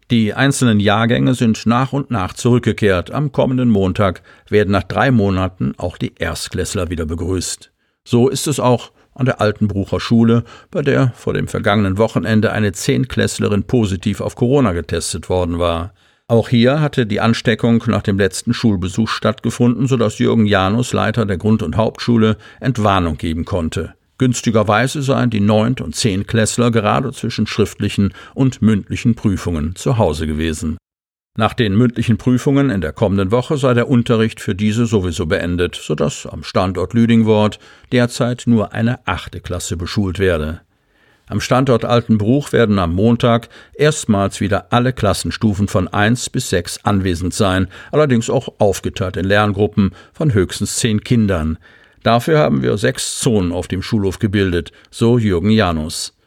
Die 0.09 0.33
einzelnen 0.33 0.79
Jahrgänge 0.79 1.35
sind 1.35 1.67
nach 1.67 1.93
und 1.93 2.09
nach 2.09 2.33
zurückgekehrt. 2.33 3.11
Am 3.11 3.31
kommenden 3.31 3.69
Montag 3.69 4.23
werden 4.49 4.71
nach 4.71 4.83
drei 4.83 5.11
Monaten 5.11 5.75
auch 5.77 5.95
die 5.95 6.15
Erstklässler 6.15 6.89
wieder 6.89 7.05
begrüßt. 7.05 7.71
So 8.03 8.29
ist 8.29 8.47
es 8.47 8.59
auch 8.59 8.91
an 9.17 9.25
der 9.25 9.41
Altenbrucher 9.41 9.99
Schule, 9.99 10.43
bei 10.71 10.81
der 10.81 11.11
vor 11.15 11.33
dem 11.33 11.47
vergangenen 11.47 11.97
Wochenende 11.97 12.51
eine 12.51 12.71
Zehnklässlerin 12.71 13.63
positiv 13.63 14.21
auf 14.21 14.35
Corona 14.35 14.73
getestet 14.73 15.29
worden 15.29 15.59
war. 15.59 15.93
Auch 16.29 16.49
hier 16.49 16.81
hatte 16.81 17.05
die 17.05 17.21
Ansteckung 17.21 17.83
nach 17.87 18.01
dem 18.01 18.17
letzten 18.17 18.53
Schulbesuch 18.53 19.07
stattgefunden, 19.07 19.87
sodass 19.87 20.19
Jürgen 20.19 20.45
Janus, 20.45 20.93
Leiter 20.93 21.25
der 21.25 21.37
Grund- 21.37 21.63
und 21.63 21.77
Hauptschule, 21.77 22.37
Entwarnung 22.59 23.17
geben 23.17 23.45
konnte. 23.45 23.93
Günstigerweise 24.17 25.01
seien 25.01 25.29
die 25.29 25.39
Neunt- 25.39 25.79
und 25.79 25.95
Zehnklässler 25.95 26.71
gerade 26.71 27.11
zwischen 27.11 27.47
schriftlichen 27.47 28.13
und 28.33 28.61
mündlichen 28.61 29.15
Prüfungen 29.15 29.75
zu 29.75 29.97
Hause 29.97 30.27
gewesen. 30.27 30.77
Nach 31.39 31.53
den 31.53 31.75
mündlichen 31.75 32.17
Prüfungen 32.17 32.71
in 32.71 32.81
der 32.81 32.93
kommenden 32.93 33.29
Woche 33.29 33.57
sei 33.57 33.75
der 33.75 33.87
Unterricht 33.87 34.41
für 34.41 34.55
diese 34.55 34.87
sowieso 34.87 35.27
beendet, 35.27 35.75
sodass 35.75 36.25
am 36.25 36.43
Standort 36.43 36.95
Lüdingwort 36.95 37.59
derzeit 37.91 38.45
nur 38.47 38.73
eine 38.73 39.05
achte 39.05 39.39
Klasse 39.39 39.77
beschult 39.77 40.17
werde. 40.17 40.61
Am 41.27 41.39
Standort 41.39 41.85
Altenbruch 41.85 42.53
werden 42.53 42.79
am 42.79 42.95
Montag 42.95 43.49
erstmals 43.75 44.41
wieder 44.41 44.73
alle 44.73 44.93
Klassenstufen 44.93 45.67
von 45.67 45.87
1 45.87 46.31
bis 46.31 46.49
6 46.49 46.85
anwesend 46.85 47.35
sein, 47.35 47.67
allerdings 47.91 48.31
auch 48.31 48.55
aufgeteilt 48.57 49.15
in 49.15 49.25
Lerngruppen 49.25 49.91
von 50.13 50.33
höchstens 50.33 50.77
zehn 50.77 51.03
Kindern. 51.03 51.59
Dafür 52.01 52.39
haben 52.39 52.63
wir 52.63 52.75
sechs 52.77 53.19
Zonen 53.19 53.51
auf 53.51 53.67
dem 53.67 53.83
Schulhof 53.83 54.17
gebildet, 54.17 54.71
so 54.89 55.19
Jürgen 55.19 55.51
Janus. 55.51 56.17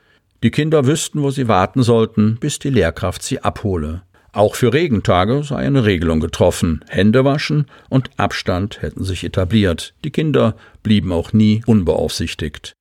Die 0.45 0.53
Kinder 0.53 0.87
wüssten, 0.87 1.21
wo 1.21 1.33
sie 1.33 1.49
warten 1.49 1.83
sollten, 1.83 2.37
bis 2.39 2.61
die 2.61 2.71
Lehrkraft 2.71 3.25
sie 3.25 3.41
abhole. 3.41 4.03
Auch 4.33 4.55
für 4.55 4.73
Regentage 4.73 5.43
sei 5.43 5.57
eine 5.57 5.85
Regelung 5.85 6.21
getroffen. 6.21 6.85
Hände 6.89 7.25
waschen 7.25 7.67
und 7.89 8.11
Abstand 8.17 8.81
hätten 8.81 9.03
sich 9.03 9.25
etabliert. 9.25 9.95
Die 10.05 10.11
Kinder 10.11 10.55
blieben 10.83 11.13
auch 11.13 11.33
nie 11.33 11.63
unbeaufsichtigt. 11.67 12.75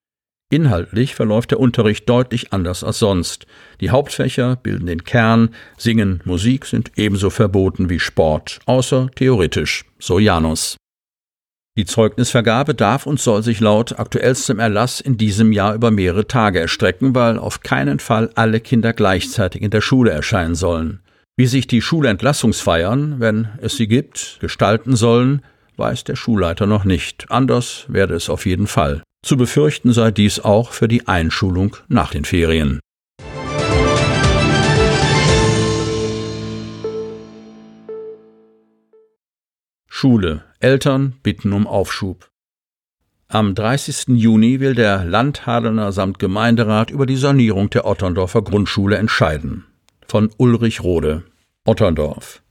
Inhaltlich 0.52 1.14
verläuft 1.14 1.52
der 1.52 1.60
Unterricht 1.60 2.10
deutlich 2.10 2.54
anders 2.54 2.84
als 2.84 3.00
sonst. 3.00 3.46
Die 3.82 3.92
Hauptfächer 3.92 4.56
bilden 4.56 4.88
den 4.88 5.04
Kern, 5.04 5.50
Singen, 5.78 6.22
Musik 6.26 6.66
sind 6.66 6.92
ebenso 6.96 7.30
verboten 7.30 7.90
wie 7.90 8.00
Sport, 8.00 8.60
außer 8.66 9.12
theoretisch, 9.16 9.86
so 10.00 10.18
Janus. 10.18 10.76
Die 11.78 11.86
Zeugnisvergabe 11.86 12.74
darf 12.74 13.06
und 13.06 13.20
soll 13.20 13.44
sich 13.44 13.60
laut 13.60 14.00
aktuellstem 14.00 14.60
Erlass 14.60 15.00
in 15.00 15.18
diesem 15.18 15.52
Jahr 15.52 15.76
über 15.76 15.92
mehrere 15.92 16.28
Tage 16.28 16.60
erstrecken, 16.60 17.14
weil 17.14 17.38
auf 17.38 17.62
keinen 17.62 18.00
Fall 18.00 18.32
alle 18.34 18.60
Kinder 18.60 18.92
gleichzeitig 18.92 19.62
in 19.62 19.70
der 19.70 19.82
Schule 19.82 20.12
erscheinen 20.12 20.56
sollen. 20.56 21.00
Wie 21.39 21.47
sich 21.47 21.67
die 21.67 21.82
Schulentlassungsfeiern, 21.82 23.21
wenn 23.21 23.47
es 23.62 23.78
sie 23.78 23.88
gibt, 23.88 24.39
gestalten 24.41 24.97
sollen, 24.97 25.41
weiß 25.78 26.04
der 26.04 26.17
Schulleiter 26.17 26.65
noch 26.65 26.84
nicht. 26.84 27.32
Anders 27.32 27.86
werde 27.88 28.15
es 28.15 28.30
auf 28.30 28.45
jeden 28.45 28.67
Fall. 28.67 29.04
Zu 29.25 29.38
befürchten 29.38 29.93
sei 29.93 30.12
dies 30.12 30.41
auch 30.41 30.73
für 30.73 30.89
die 30.89 31.08
Einschulung 31.08 31.78
nach 31.88 32.12
den 32.12 32.25
Ferien. 32.25 32.82
Schule. 39.88 40.43
Eltern 40.60 41.13
bitten 41.23 41.54
um 41.54 41.67
Aufschub. 41.67 42.28
Am 43.30 43.56
30. 43.56 44.17
Juni 44.19 44.60
will 44.60 44.75
der 44.75 45.06
Landhadener 45.06 45.93
samt 45.93 46.19
Gemeinderat 46.19 46.91
über 46.91 47.06
die 47.06 47.15
Sanierung 47.15 47.69
der 47.69 47.86
Otterndorfer 47.86 48.41
Grundschule 48.41 48.97
entscheiden 48.97 49.69
von 50.10 50.32
Ulrich 50.38 50.84
Rode. 50.84 51.24
Otterndorf. 51.65 52.41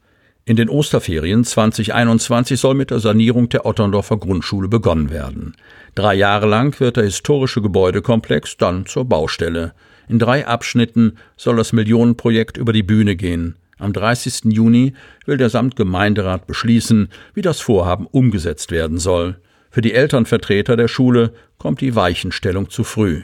In 0.44 0.56
den 0.56 0.70
Osterferien 0.70 1.44
2021 1.44 2.58
soll 2.58 2.74
mit 2.74 2.90
der 2.90 3.00
Sanierung 3.00 3.48
der 3.48 3.66
Otterndorfer 3.66 4.16
Grundschule 4.16 4.68
begonnen 4.68 5.10
werden. 5.10 5.54
Drei 5.94 6.14
Jahre 6.14 6.46
lang 6.46 6.78
wird 6.80 6.96
der 6.96 7.04
historische 7.04 7.60
Gebäudekomplex 7.60 8.56
dann 8.56 8.86
zur 8.86 9.04
Baustelle. 9.04 9.74
In 10.08 10.18
drei 10.18 10.46
Abschnitten 10.46 11.18
soll 11.36 11.56
das 11.56 11.72
Millionenprojekt 11.72 12.56
über 12.56 12.72
die 12.72 12.82
Bühne 12.82 13.16
gehen. 13.16 13.56
Am 13.78 13.92
30. 13.92 14.52
Juni 14.52 14.94
will 15.26 15.36
der 15.36 15.50
Samtgemeinderat 15.50 16.46
beschließen, 16.46 17.08
wie 17.34 17.42
das 17.42 17.60
Vorhaben 17.60 18.06
umgesetzt 18.06 18.70
werden 18.70 18.98
soll. 18.98 19.36
Für 19.70 19.82
die 19.82 19.92
Elternvertreter 19.92 20.76
der 20.76 20.88
Schule 20.88 21.32
kommt 21.58 21.80
die 21.80 21.94
Weichenstellung 21.94 22.70
zu 22.70 22.84
früh. 22.84 23.22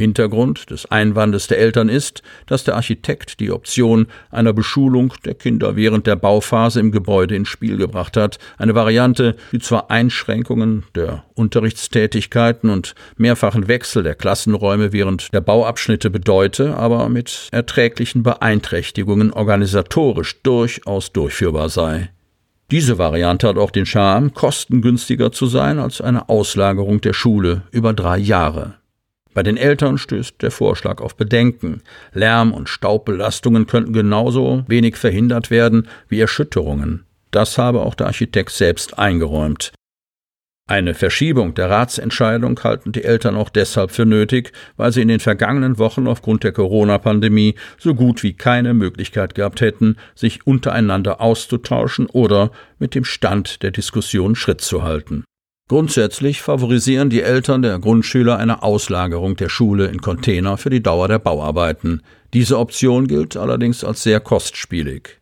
Hintergrund 0.00 0.70
des 0.70 0.90
Einwandes 0.90 1.46
der 1.46 1.58
Eltern 1.58 1.88
ist, 1.88 2.22
dass 2.46 2.64
der 2.64 2.74
Architekt 2.74 3.38
die 3.38 3.52
Option 3.52 4.06
einer 4.30 4.52
Beschulung 4.52 5.12
der 5.24 5.34
Kinder 5.34 5.76
während 5.76 6.06
der 6.06 6.16
Bauphase 6.16 6.80
im 6.80 6.90
Gebäude 6.90 7.36
ins 7.36 7.48
Spiel 7.48 7.76
gebracht 7.76 8.16
hat, 8.16 8.38
eine 8.58 8.74
Variante, 8.74 9.36
die 9.52 9.58
zwar 9.58 9.90
Einschränkungen 9.90 10.84
der 10.94 11.24
Unterrichtstätigkeiten 11.34 12.70
und 12.70 12.94
mehrfachen 13.16 13.68
Wechsel 13.68 14.02
der 14.02 14.14
Klassenräume 14.14 14.92
während 14.92 15.32
der 15.32 15.42
Bauabschnitte 15.42 16.10
bedeute, 16.10 16.76
aber 16.76 17.08
mit 17.08 17.48
erträglichen 17.52 18.22
Beeinträchtigungen 18.22 19.32
organisatorisch 19.32 20.42
durchaus 20.42 21.12
durchführbar 21.12 21.68
sei. 21.68 22.10
Diese 22.70 22.98
Variante 22.98 23.48
hat 23.48 23.58
auch 23.58 23.72
den 23.72 23.84
Charme, 23.84 24.32
kostengünstiger 24.32 25.32
zu 25.32 25.46
sein 25.46 25.78
als 25.80 26.00
eine 26.00 26.28
Auslagerung 26.28 27.00
der 27.00 27.12
Schule 27.12 27.62
über 27.72 27.92
drei 27.92 28.16
Jahre. 28.16 28.79
Bei 29.32 29.42
den 29.42 29.56
Eltern 29.56 29.98
stößt 29.98 30.42
der 30.42 30.50
Vorschlag 30.50 31.00
auf 31.00 31.16
Bedenken. 31.16 31.82
Lärm- 32.12 32.52
und 32.52 32.68
Staubbelastungen 32.68 33.66
könnten 33.66 33.92
genauso 33.92 34.64
wenig 34.66 34.96
verhindert 34.96 35.50
werden 35.50 35.88
wie 36.08 36.20
Erschütterungen. 36.20 37.04
Das 37.30 37.58
habe 37.58 37.80
auch 37.82 37.94
der 37.94 38.08
Architekt 38.08 38.50
selbst 38.50 38.98
eingeräumt. 38.98 39.72
Eine 40.70 40.94
Verschiebung 40.94 41.54
der 41.54 41.68
Ratsentscheidung 41.68 42.60
halten 42.62 42.92
die 42.92 43.02
Eltern 43.02 43.34
auch 43.34 43.48
deshalb 43.48 43.90
für 43.90 44.06
nötig, 44.06 44.52
weil 44.76 44.92
sie 44.92 45.02
in 45.02 45.08
den 45.08 45.18
vergangenen 45.18 45.78
Wochen 45.78 46.06
aufgrund 46.06 46.44
der 46.44 46.52
Corona-Pandemie 46.52 47.56
so 47.76 47.92
gut 47.92 48.22
wie 48.22 48.34
keine 48.34 48.72
Möglichkeit 48.72 49.34
gehabt 49.34 49.60
hätten, 49.60 49.96
sich 50.14 50.46
untereinander 50.46 51.20
auszutauschen 51.20 52.06
oder 52.06 52.52
mit 52.78 52.94
dem 52.94 53.04
Stand 53.04 53.64
der 53.64 53.72
Diskussion 53.72 54.36
Schritt 54.36 54.60
zu 54.60 54.84
halten. 54.84 55.24
Grundsätzlich 55.70 56.42
favorisieren 56.42 57.10
die 57.10 57.22
Eltern 57.22 57.62
der 57.62 57.78
Grundschüler 57.78 58.38
eine 58.38 58.64
Auslagerung 58.64 59.36
der 59.36 59.48
Schule 59.48 59.86
in 59.86 60.00
Container 60.00 60.56
für 60.56 60.68
die 60.68 60.82
Dauer 60.82 61.06
der 61.06 61.20
Bauarbeiten. 61.20 62.02
Diese 62.34 62.58
Option 62.58 63.06
gilt 63.06 63.36
allerdings 63.36 63.84
als 63.84 64.02
sehr 64.02 64.18
kostspielig. 64.18 65.20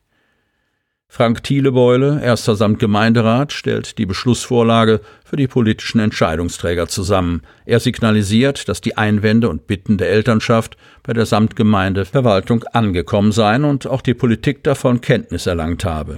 Frank 1.06 1.42
Thielebeule, 1.42 2.22
erster 2.22 2.56
Samtgemeinderat, 2.56 3.52
stellt 3.52 3.98
die 3.98 4.06
Beschlussvorlage 4.06 5.02
für 5.22 5.36
die 5.36 5.48
politischen 5.48 6.00
Entscheidungsträger 6.00 6.88
zusammen. 6.88 7.42
Er 7.66 7.78
signalisiert, 7.78 8.70
dass 8.70 8.80
die 8.80 8.96
Einwände 8.96 9.50
und 9.50 9.66
Bitten 9.66 9.98
der 9.98 10.08
Elternschaft 10.08 10.78
bei 11.02 11.12
der 11.12 11.26
Samtgemeindeverwaltung 11.26 12.64
angekommen 12.72 13.32
seien 13.32 13.64
und 13.64 13.86
auch 13.86 14.00
die 14.00 14.14
Politik 14.14 14.64
davon 14.64 15.02
Kenntnis 15.02 15.46
erlangt 15.46 15.84
habe. 15.84 16.16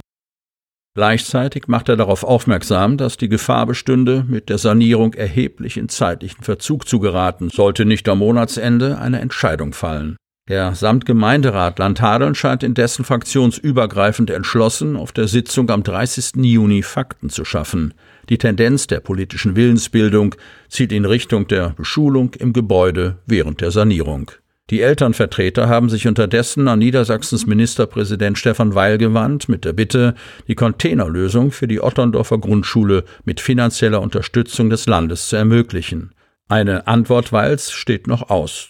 Gleichzeitig 1.01 1.67
macht 1.67 1.89
er 1.89 1.97
darauf 1.97 2.25
aufmerksam, 2.25 2.99
dass 2.99 3.17
die 3.17 3.31
Gefahr 3.31 3.65
bestünde, 3.65 4.23
mit 4.29 4.51
der 4.51 4.59
Sanierung 4.59 5.15
erheblich 5.15 5.79
in 5.79 5.89
zeitlichen 5.89 6.45
Verzug 6.45 6.87
zu 6.87 7.01
geraten, 7.01 7.49
sollte 7.49 7.87
nicht 7.87 8.07
am 8.07 8.19
Monatsende 8.19 8.99
eine 8.99 9.19
Entscheidung 9.23 9.73
fallen. 9.73 10.19
Der 10.47 10.75
Samtgemeinderat 10.75 11.79
Landhadeln 11.79 12.35
scheint 12.35 12.63
indessen 12.63 13.07
fraktionsübergreifend 13.07 14.29
entschlossen, 14.29 14.95
auf 14.95 15.13
der 15.13 15.27
Sitzung 15.27 15.71
am 15.71 15.85
30. 15.85 16.33
Juni 16.37 16.83
Fakten 16.83 17.31
zu 17.31 17.47
schaffen. 17.47 17.95
Die 18.29 18.37
Tendenz 18.37 18.87
der 18.87 19.01
politischen 19.01 19.57
Willensbildung 19.57 20.35
zieht 20.69 20.93
in 20.93 21.07
Richtung 21.07 21.49
der 21.49 21.71
Beschulung 21.71 22.35
im 22.35 22.53
Gebäude 22.53 23.17
während 23.25 23.63
der 23.63 23.71
Sanierung. 23.71 24.33
Die 24.71 24.83
Elternvertreter 24.83 25.69
haben 25.69 25.91
sich 25.91 26.07
unterdessen 26.07 26.69
an 26.69 26.79
Niedersachsens 26.79 27.45
Ministerpräsident 27.45 28.39
Stefan 28.39 28.77
Weil 28.77 28.99
gewandt 28.99 29.49
mit 29.49 29.65
der 29.65 29.73
Bitte, 29.73 30.15
die 30.47 30.55
Containerlösung 30.55 31.51
für 31.51 31.67
die 31.67 31.81
Otterndorfer 31.81 32.39
Grundschule 32.39 33.05
mit 33.25 33.41
finanzieller 33.41 34.01
Unterstützung 34.01 34.71
des 34.71 34.87
Landes 34.87 35.29
zu 35.29 35.35
ermöglichen. 35.35 36.13
Eine 36.49 36.87
Antwort 36.87 37.33
Weils 37.33 37.73
steht 37.73 38.07
noch 38.07 38.31
aus. 38.31 38.69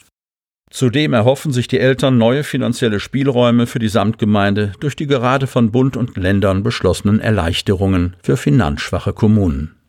Zudem 0.70 1.12
erhoffen 1.12 1.52
sich 1.52 1.68
die 1.68 1.80
Eltern 1.80 2.16
neue 2.16 2.44
finanzielle 2.44 3.00
Spielräume 3.00 3.66
für 3.66 3.80
die 3.80 3.88
Samtgemeinde 3.88 4.72
durch 4.80 4.96
die 4.96 5.06
gerade 5.06 5.46
von 5.46 5.70
Bund 5.70 5.96
und 5.96 6.16
Ländern 6.16 6.62
beschlossenen 6.62 7.20
Erleichterungen 7.20 8.16
für 8.22 8.36
finanzschwache 8.36 9.12
Kommunen. 9.12 9.79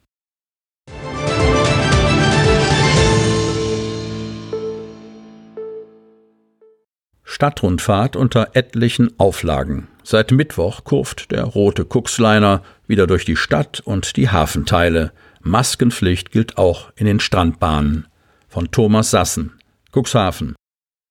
Stadtrundfahrt 7.41 8.15
unter 8.15 8.49
etlichen 8.53 9.19
Auflagen. 9.19 9.87
Seit 10.03 10.29
Mittwoch 10.29 10.83
kurft 10.83 11.31
der 11.31 11.43
rote 11.43 11.85
Kuxliner 11.85 12.61
wieder 12.85 13.07
durch 13.07 13.25
die 13.25 13.35
Stadt 13.35 13.81
und 13.83 14.15
die 14.15 14.29
Hafenteile. 14.29 15.11
Maskenpflicht 15.41 16.31
gilt 16.31 16.59
auch 16.59 16.91
in 16.95 17.07
den 17.07 17.19
Strandbahnen. 17.19 18.05
Von 18.47 18.69
Thomas 18.69 19.09
Sassen. 19.09 19.53
Cuxhaven. 19.91 20.53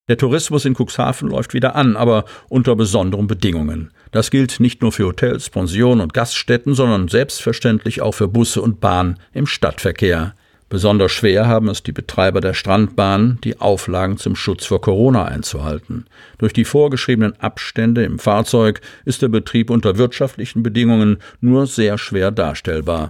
Der 0.07 0.17
Tourismus 0.17 0.63
in 0.63 0.73
Cuxhaven 0.73 1.27
läuft 1.27 1.53
wieder 1.53 1.75
an, 1.75 1.97
aber 1.97 2.23
unter 2.47 2.77
besonderen 2.77 3.27
Bedingungen. 3.27 3.91
Das 4.11 4.31
gilt 4.31 4.61
nicht 4.61 4.81
nur 4.81 4.93
für 4.93 5.07
Hotels, 5.07 5.49
Pensionen 5.49 5.99
und 5.99 6.13
Gaststätten, 6.13 6.75
sondern 6.75 7.09
selbstverständlich 7.09 8.01
auch 8.01 8.13
für 8.13 8.29
Busse 8.29 8.61
und 8.61 8.79
Bahn 8.79 9.19
im 9.33 9.47
Stadtverkehr. 9.47 10.33
Besonders 10.71 11.11
schwer 11.11 11.49
haben 11.49 11.67
es 11.67 11.83
die 11.83 11.91
Betreiber 11.91 12.39
der 12.39 12.53
Strandbahn, 12.53 13.39
die 13.43 13.59
Auflagen 13.59 14.15
zum 14.15 14.37
Schutz 14.37 14.65
vor 14.65 14.79
Corona 14.79 15.25
einzuhalten. 15.25 16.05
Durch 16.37 16.53
die 16.53 16.63
vorgeschriebenen 16.63 17.37
Abstände 17.41 18.05
im 18.05 18.19
Fahrzeug 18.19 18.79
ist 19.03 19.21
der 19.21 19.27
Betrieb 19.27 19.69
unter 19.69 19.97
wirtschaftlichen 19.97 20.63
Bedingungen 20.63 21.17
nur 21.41 21.67
sehr 21.67 21.97
schwer 21.97 22.31
darstellbar. 22.31 23.09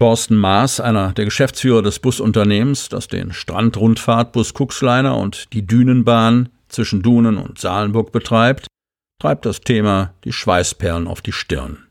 Thorsten 0.00 0.36
Maas, 0.36 0.80
einer 0.80 1.12
der 1.12 1.26
Geschäftsführer 1.26 1.82
des 1.82 1.98
Busunternehmens, 1.98 2.88
das 2.88 3.08
den 3.08 3.34
Strandrundfahrtbus 3.34 4.54
Kuxliner 4.54 5.18
und 5.18 5.52
die 5.52 5.66
Dünenbahn 5.66 6.48
zwischen 6.68 7.02
Dunen 7.02 7.36
und 7.36 7.58
Salenburg 7.58 8.10
betreibt, 8.10 8.68
treibt 9.20 9.44
das 9.44 9.60
Thema 9.60 10.14
die 10.24 10.32
Schweißperlen 10.32 11.08
auf 11.08 11.20
die 11.20 11.32
Stirn. 11.32 11.85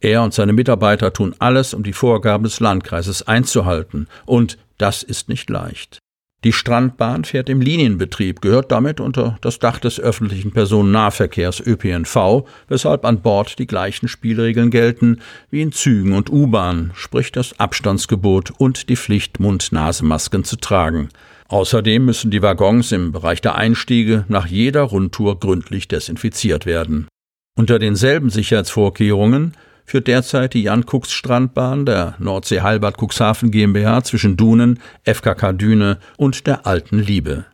Er 0.00 0.22
und 0.22 0.34
seine 0.34 0.52
Mitarbeiter 0.52 1.12
tun 1.12 1.34
alles, 1.38 1.74
um 1.74 1.82
die 1.82 1.92
Vorgaben 1.92 2.44
des 2.44 2.60
Landkreises 2.60 3.26
einzuhalten, 3.26 4.08
und 4.26 4.58
das 4.78 5.02
ist 5.02 5.28
nicht 5.28 5.48
leicht. 5.50 5.98
Die 6.44 6.52
Strandbahn 6.52 7.24
fährt 7.24 7.48
im 7.48 7.62
Linienbetrieb, 7.62 8.42
gehört 8.42 8.70
damit 8.70 9.00
unter 9.00 9.38
das 9.40 9.58
Dach 9.58 9.78
des 9.78 9.98
öffentlichen 9.98 10.52
Personennahverkehrs 10.52 11.60
ÖPNV, 11.60 12.44
weshalb 12.68 13.06
an 13.06 13.22
Bord 13.22 13.58
die 13.58 13.66
gleichen 13.66 14.08
Spielregeln 14.08 14.70
gelten 14.70 15.22
wie 15.50 15.62
in 15.62 15.72
Zügen 15.72 16.12
und 16.12 16.30
U-Bahn, 16.30 16.90
sprich 16.94 17.32
das 17.32 17.58
Abstandsgebot 17.58 18.52
und 18.58 18.90
die 18.90 18.96
Pflicht, 18.96 19.40
Mund-Nasemasken 19.40 20.44
zu 20.44 20.56
tragen. 20.56 21.08
Außerdem 21.48 22.04
müssen 22.04 22.30
die 22.30 22.42
Waggons 22.42 22.92
im 22.92 23.12
Bereich 23.12 23.40
der 23.40 23.54
Einstiege 23.54 24.26
nach 24.28 24.46
jeder 24.46 24.82
Rundtour 24.82 25.40
gründlich 25.40 25.88
desinfiziert 25.88 26.66
werden. 26.66 27.08
Unter 27.56 27.78
denselben 27.78 28.28
Sicherheitsvorkehrungen 28.28 29.54
führt 29.84 30.06
derzeit 30.06 30.54
die 30.54 30.62
Jan-Kucks-Strandbahn 30.62 31.86
der 31.86 32.14
Nordsee 32.18 32.60
Heilbad 32.60 32.96
Cuxhaven 32.98 33.50
GmbH 33.50 34.04
zwischen 34.04 34.36
Dunen, 34.36 34.80
FKK 35.04 35.52
Düne 35.52 35.98
und 36.16 36.46
der 36.46 36.66
Alten 36.66 36.98
Liebe. 36.98 37.44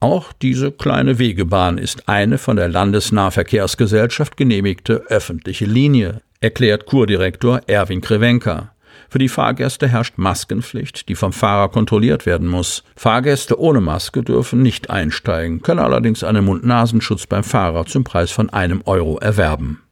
Auch 0.00 0.32
diese 0.32 0.72
kleine 0.72 1.18
Wegebahn 1.18 1.78
ist 1.78 2.08
eine 2.08 2.38
von 2.38 2.56
der 2.56 2.68
Landesnahverkehrsgesellschaft 2.68 4.36
genehmigte 4.36 5.04
öffentliche 5.08 5.64
Linie, 5.64 6.20
erklärt 6.40 6.86
Kurdirektor 6.86 7.62
Erwin 7.66 8.02
Krewenka. 8.02 8.72
Für 9.08 9.18
die 9.18 9.28
Fahrgäste 9.28 9.88
herrscht 9.88 10.18
Maskenpflicht, 10.18 11.08
die 11.08 11.14
vom 11.14 11.32
Fahrer 11.32 11.70
kontrolliert 11.70 12.26
werden 12.26 12.48
muss. 12.48 12.82
Fahrgäste 12.96 13.58
ohne 13.58 13.80
Maske 13.80 14.22
dürfen 14.22 14.62
nicht 14.62 14.90
einsteigen, 14.90 15.62
können 15.62 15.80
allerdings 15.80 16.24
einen 16.24 16.44
Mund-Nasenschutz 16.44 17.26
beim 17.26 17.44
Fahrer 17.44 17.86
zum 17.86 18.04
Preis 18.04 18.30
von 18.30 18.50
einem 18.50 18.82
Euro 18.84 19.18
erwerben. 19.18 19.85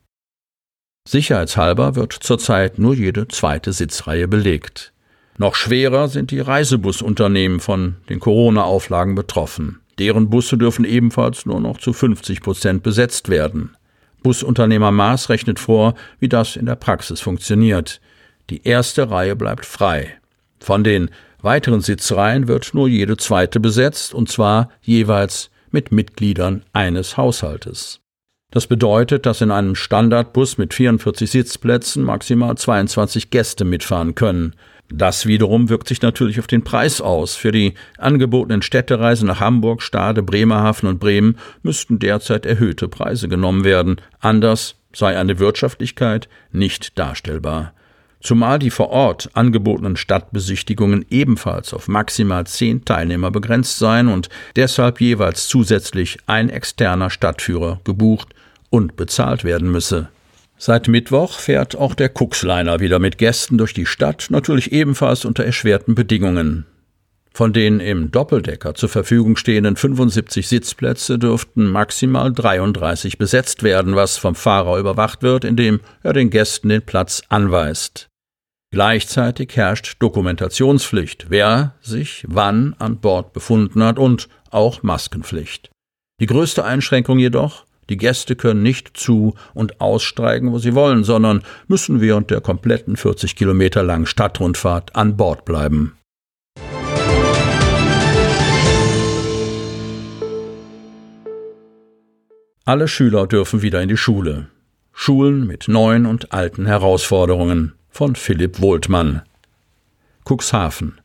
Sicherheitshalber 1.07 1.97
wird 1.97 2.15
zurzeit 2.15 2.79
nur 2.79 2.95
jede 2.95 3.29
zweite 3.29 3.73
Sitzreihe 3.73 4.27
belegt. 4.27 4.93
Noch 5.37 5.55
schwerer 5.55 6.09
sind 6.09 6.31
die 6.31 6.41
Reisebusunternehmen 6.41 7.61
von 7.61 7.97
den 8.09 8.21
Corona-Auflagen 8.21 9.15
betroffen. 9.15 9.81
Deren 9.99 10.31
Busse 10.31 10.57
dürfen 10.57 10.85
ebenfalls 10.85 11.45
nur 11.45 11.61
noch 11.61 11.79
zu 11.79 11.93
50 11.93 12.41
Prozent 12.41 12.83
besetzt 12.83 13.29
werden. 13.29 13.77
Busunternehmer 14.23 14.93
Maas 14.93 15.29
rechnet 15.29 15.59
vor, 15.59 15.95
wie 16.21 16.29
das 16.29 16.57
in 16.57 16.67
der 16.67 16.77
Praxis 16.77 17.21
funktioniert. 17.21 18.01
Die 18.49 18.67
erste 18.67 19.11
Reihe 19.11 19.37
bleibt 19.37 19.67
frei. 19.67 20.17
Von 20.61 20.83
den 20.83 21.11
weiteren 21.43 21.83
Sitzreihen 21.83 22.49
wird 22.49 22.73
nur 22.73 22.89
jede 22.89 23.19
zweite 23.19 23.61
besetzt, 23.61 24.15
und 24.15 24.31
zwar 24.31 24.71
jeweils 24.81 25.51
mit 25.71 25.93
Mitgliedern 25.93 26.63
eines 26.73 27.19
Haushaltes. 27.19 28.01
Das 28.55 28.69
bedeutet, 28.69 29.27
dass 29.27 29.41
in 29.41 29.51
einem 29.51 29.75
Standardbus 29.75 30.59
mit 30.59 30.75
44 30.75 31.29
Sitzplätzen 31.29 32.05
maximal 32.05 32.57
22 32.57 33.31
Gäste 33.31 33.65
mitfahren 33.65 34.15
können. 34.15 34.55
Das 34.89 35.27
wiederum 35.27 35.71
wirkt 35.71 35.89
sich 35.89 36.03
natürlich 36.03 36.39
auf 36.39 36.47
den 36.47 36.63
Preis 36.63 37.01
aus. 37.01 37.35
Für 37.35 37.51
die 37.51 37.75
angebotenen 37.99 38.63
Städtereisen 38.63 39.27
nach 39.27 39.41
Hamburg, 39.41 39.83
Stade, 39.83 40.23
Bremerhaven 40.23 40.89
und 40.89 41.01
Bremen 41.01 41.37
müssten 41.65 41.99
derzeit 41.99 42.47
erhöhte 42.47 42.87
Preise 42.87 43.29
genommen 43.29 43.65
werden. 43.65 44.01
Anders 44.21 44.77
sei 44.95 45.19
eine 45.19 45.41
Wirtschaftlichkeit 45.41 46.29
nicht 46.53 46.97
darstellbar. 46.97 47.73
Zumal 48.21 48.61
die 48.61 48.71
vor 48.71 48.91
Ort 48.91 49.31
angebotenen 49.35 49.97
Stadtbesichtigungen 49.97 51.05
ebenfalls 51.11 51.75
auf 51.75 51.89
maximal 51.89 52.47
zehn 52.47 52.85
Teilnehmer 52.85 53.33
begrenzt 53.33 53.81
seien 53.81 54.07
und 54.07 54.29
deshalb 54.55 55.01
jeweils 55.01 55.49
zusätzlich 55.49 56.19
ein 56.27 56.51
externer 56.51 57.11
Stadtführer 57.11 57.81
gebucht 57.83 58.29
und 58.75 58.97
bezahlt 58.97 59.45
werden 59.45 59.71
müsse. 59.71 60.09
Seit 60.59 60.89
Mittwoch 60.89 61.39
fährt 61.39 61.77
auch 61.77 61.95
der 61.95 62.09
Kuxliner 62.09 62.81
wieder 62.81 62.99
mit 62.99 63.19
Gästen 63.19 63.57
durch 63.57 63.73
die 63.73 63.87
Stadt, 63.87 64.27
natürlich 64.31 64.73
ebenfalls 64.73 65.25
unter 65.25 65.45
erschwerten 65.45 65.95
Bedingungen. 65.95 66.67
Von 67.33 67.53
den 67.53 67.79
im 67.79 68.11
Doppeldecker 68.11 68.75
zur 68.75 68.89
Verfügung 68.89 69.37
stehenden 69.37 69.77
75 69.77 70.49
Sitzplätze 70.49 71.21
dürften 71.21 71.71
maximal 71.71 72.33
33 72.33 73.17
besetzt 73.17 73.63
werden, 73.63 73.95
was 73.95 74.17
vom 74.17 74.35
Fahrer 74.35 74.79
überwacht 74.79 75.23
wird, 75.23 75.45
indem 75.45 75.79
er 76.03 76.13
den 76.13 76.31
Gästen 76.31 76.69
den 76.69 76.83
Platz 76.83 77.23
anweist. 77.29 78.09
Gleichzeitig 78.73 79.55
herrscht 79.55 79.97
Dokumentationspflicht, 80.01 81.27
wer 81.29 81.77
sich 81.81 82.25
wann 82.27 82.75
an 82.81 82.99
Bord 82.99 83.33
befunden 83.35 83.85
hat 83.85 84.01
und 84.01 84.29
auch 84.51 84.83
Maskenpflicht. 84.83 85.71
Die 86.21 86.27
größte 86.27 86.65
Einschränkung 86.65 87.21
jedoch 87.21 87.67
die 87.89 87.97
Gäste 87.97 88.37
können 88.37 88.63
nicht 88.63 88.97
zu 88.97 89.35
und 89.53 89.81
aussteigen, 89.81 90.53
wo 90.53 90.59
sie 90.59 90.75
wollen, 90.75 91.05
sondern 91.05 91.43
müssen 91.69 92.01
während 92.01 92.31
der 92.31 92.41
kompletten 92.41 92.97
40 92.97 93.37
Kilometer 93.37 93.83
langen 93.83 94.07
Stadtrundfahrt 94.07 94.97
an 94.97 95.17
Bord 95.17 95.45
bleiben. 95.45 95.97
Alle 102.67 102.89
Schüler 102.89 103.27
dürfen 103.27 103.61
wieder 103.61 103.83
in 103.83 103.91
die 103.91 103.99
Schule. 103.99 104.49
Schulen 104.95 105.47
mit 105.47 105.69
neuen 105.69 106.07
und 106.07 106.33
alten 106.33 106.65
Herausforderungen 106.65 107.75
von 107.91 108.17
Philipp 108.17 108.61
Wohltmann. 108.61 109.23
Cuxhaven 110.25 110.99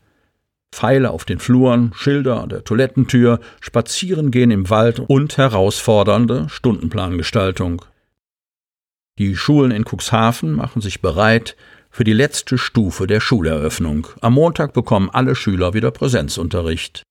Pfeile 0.71 1.11
auf 1.11 1.25
den 1.25 1.39
Fluren, 1.39 1.91
Schilder 1.95 2.41
an 2.41 2.49
der 2.49 2.63
Toilettentür, 2.63 3.39
Spazierengehen 3.59 4.51
im 4.51 4.69
Wald 4.69 4.99
und 4.99 5.37
herausfordernde 5.37 6.47
Stundenplangestaltung. 6.49 7.83
Die 9.17 9.35
Schulen 9.35 9.71
in 9.71 9.83
Cuxhaven 9.83 10.53
machen 10.53 10.81
sich 10.81 11.01
bereit 11.01 11.57
für 11.89 12.03
die 12.03 12.13
letzte 12.13 12.57
Stufe 12.57 13.07
der 13.07 13.19
Schuleröffnung. 13.19 14.07
Am 14.21 14.33
Montag 14.33 14.73
bekommen 14.73 15.09
alle 15.09 15.35
Schüler 15.35 15.73
wieder 15.73 15.91
Präsenzunterricht. 15.91 17.03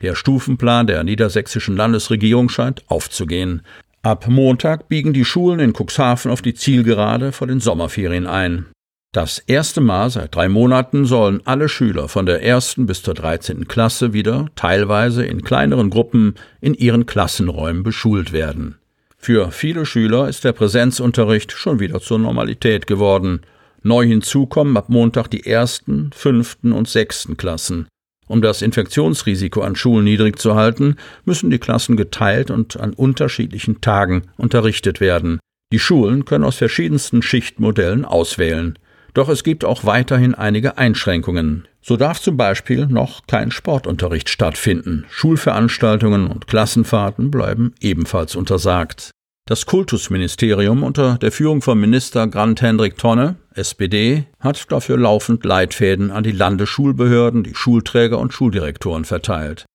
Der 0.00 0.14
Stufenplan 0.14 0.86
der 0.86 1.04
niedersächsischen 1.04 1.76
Landesregierung 1.76 2.48
scheint 2.48 2.82
aufzugehen. 2.88 3.62
Ab 4.02 4.26
Montag 4.28 4.88
biegen 4.88 5.12
die 5.12 5.24
Schulen 5.24 5.60
in 5.60 5.74
Cuxhaven 5.74 6.30
auf 6.30 6.42
die 6.42 6.54
Zielgerade 6.54 7.32
vor 7.32 7.46
den 7.46 7.60
Sommerferien 7.60 8.26
ein. 8.26 8.66
Das 9.14 9.40
erste 9.40 9.82
Mal 9.82 10.08
seit 10.08 10.34
drei 10.34 10.48
Monaten 10.48 11.04
sollen 11.04 11.42
alle 11.44 11.68
Schüler 11.68 12.08
von 12.08 12.24
der 12.24 12.42
ersten 12.42 12.86
bis 12.86 13.02
zur 13.02 13.12
dreizehnten 13.12 13.68
Klasse 13.68 14.14
wieder 14.14 14.46
teilweise 14.56 15.22
in 15.22 15.42
kleineren 15.42 15.90
Gruppen 15.90 16.36
in 16.62 16.72
ihren 16.72 17.04
Klassenräumen 17.04 17.82
beschult 17.82 18.32
werden. 18.32 18.78
Für 19.18 19.50
viele 19.50 19.84
Schüler 19.84 20.30
ist 20.30 20.44
der 20.44 20.52
Präsenzunterricht 20.52 21.52
schon 21.52 21.78
wieder 21.78 22.00
zur 22.00 22.20
Normalität 22.20 22.86
geworden. 22.86 23.42
Neu 23.82 24.06
hinzu 24.06 24.46
kommen 24.46 24.78
ab 24.78 24.88
Montag 24.88 25.28
die 25.28 25.44
ersten, 25.44 26.10
fünften 26.14 26.72
und 26.72 26.88
sechsten 26.88 27.36
Klassen. 27.36 27.88
Um 28.28 28.40
das 28.40 28.62
Infektionsrisiko 28.62 29.60
an 29.60 29.76
Schulen 29.76 30.04
niedrig 30.04 30.38
zu 30.38 30.54
halten, 30.54 30.96
müssen 31.26 31.50
die 31.50 31.58
Klassen 31.58 31.98
geteilt 31.98 32.50
und 32.50 32.80
an 32.80 32.94
unterschiedlichen 32.94 33.82
Tagen 33.82 34.22
unterrichtet 34.38 35.00
werden. 35.00 35.38
Die 35.70 35.78
Schulen 35.78 36.24
können 36.24 36.44
aus 36.44 36.56
verschiedensten 36.56 37.20
Schichtmodellen 37.20 38.06
auswählen. 38.06 38.78
Doch 39.14 39.28
es 39.28 39.44
gibt 39.44 39.64
auch 39.64 39.84
weiterhin 39.84 40.34
einige 40.34 40.78
Einschränkungen. 40.78 41.68
So 41.82 41.96
darf 41.96 42.20
zum 42.20 42.36
Beispiel 42.36 42.86
noch 42.86 43.26
kein 43.26 43.50
Sportunterricht 43.50 44.28
stattfinden. 44.28 45.04
Schulveranstaltungen 45.10 46.28
und 46.28 46.46
Klassenfahrten 46.46 47.30
bleiben 47.30 47.74
ebenfalls 47.80 48.36
untersagt. 48.36 49.10
Das 49.46 49.66
Kultusministerium 49.66 50.84
unter 50.84 51.18
der 51.18 51.32
Führung 51.32 51.62
von 51.62 51.78
Minister 51.78 52.28
Grant 52.28 52.62
Hendrik 52.62 52.96
Tonne, 52.96 53.34
SPD, 53.54 54.24
hat 54.38 54.70
dafür 54.70 54.96
laufend 54.96 55.44
Leitfäden 55.44 56.12
an 56.12 56.22
die 56.22 56.30
Landesschulbehörden, 56.30 57.42
die 57.42 57.54
Schulträger 57.56 58.20
und 58.20 58.32
Schuldirektoren 58.32 59.04
verteilt. 59.04 59.66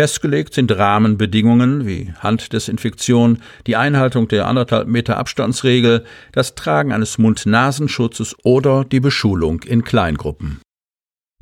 Festgelegt 0.00 0.54
sind 0.54 0.74
Rahmenbedingungen 0.74 1.86
wie 1.86 2.14
Handdesinfektion, 2.20 3.42
die 3.66 3.76
Einhaltung 3.76 4.28
der 4.28 4.46
anderthalb 4.46 4.88
Meter 4.88 5.18
Abstandsregel, 5.18 6.06
das 6.32 6.54
Tragen 6.54 6.94
eines 6.94 7.18
Mund-Nasenschutzes 7.18 8.34
oder 8.42 8.86
die 8.86 9.00
Beschulung 9.00 9.62
in 9.62 9.84
Kleingruppen. 9.84 10.62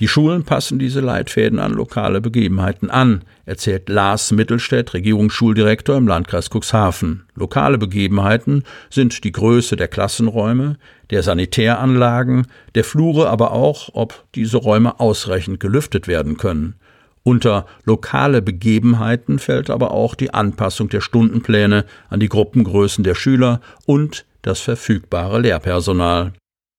Die 0.01 0.09
Schulen 0.09 0.43
passen 0.43 0.81
diese 0.81 0.99
Leitfäden 0.99 1.61
an 1.61 1.73
lokale 1.73 2.21
Begebenheiten 2.21 2.91
an, 2.91 3.23
erzählt 3.47 3.89
Lars 3.89 4.33
Mittelstädt, 4.33 4.93
Regierungsschuldirektor 4.93 5.97
im 5.97 6.09
Landkreis 6.09 6.51
Cuxhaven. 6.51 7.27
Lokale 7.37 7.79
Begebenheiten 7.79 8.65
sind 8.91 9.23
die 9.23 9.31
Größe 9.31 9.77
der 9.77 9.87
Klassenräume, 9.87 10.79
der 11.11 11.23
Sanitäranlagen, 11.23 12.49
der 12.75 12.83
Flure, 12.83 13.31
aber 13.31 13.53
auch, 13.53 13.91
ob 13.93 14.25
diese 14.35 14.57
Räume 14.57 14.99
ausreichend 14.99 15.61
gelüftet 15.61 16.09
werden 16.09 16.39
können. 16.39 16.75
Unter 17.29 17.67
lokale 17.85 18.41
Begebenheiten 18.41 19.39
fällt 19.39 19.69
aber 19.69 19.91
auch 19.91 20.15
die 20.15 20.33
Anpassung 20.33 20.89
der 20.89 21.03
Stundenpläne 21.03 21.85
an 22.09 22.21
die 22.21 22.29
Gruppengrößen 22.31 23.05
der 23.05 23.15
Schüler 23.15 23.61
und 23.85 24.25
das 24.41 24.61
verfügbare 24.61 25.39
Lehrpersonal. 25.39 26.33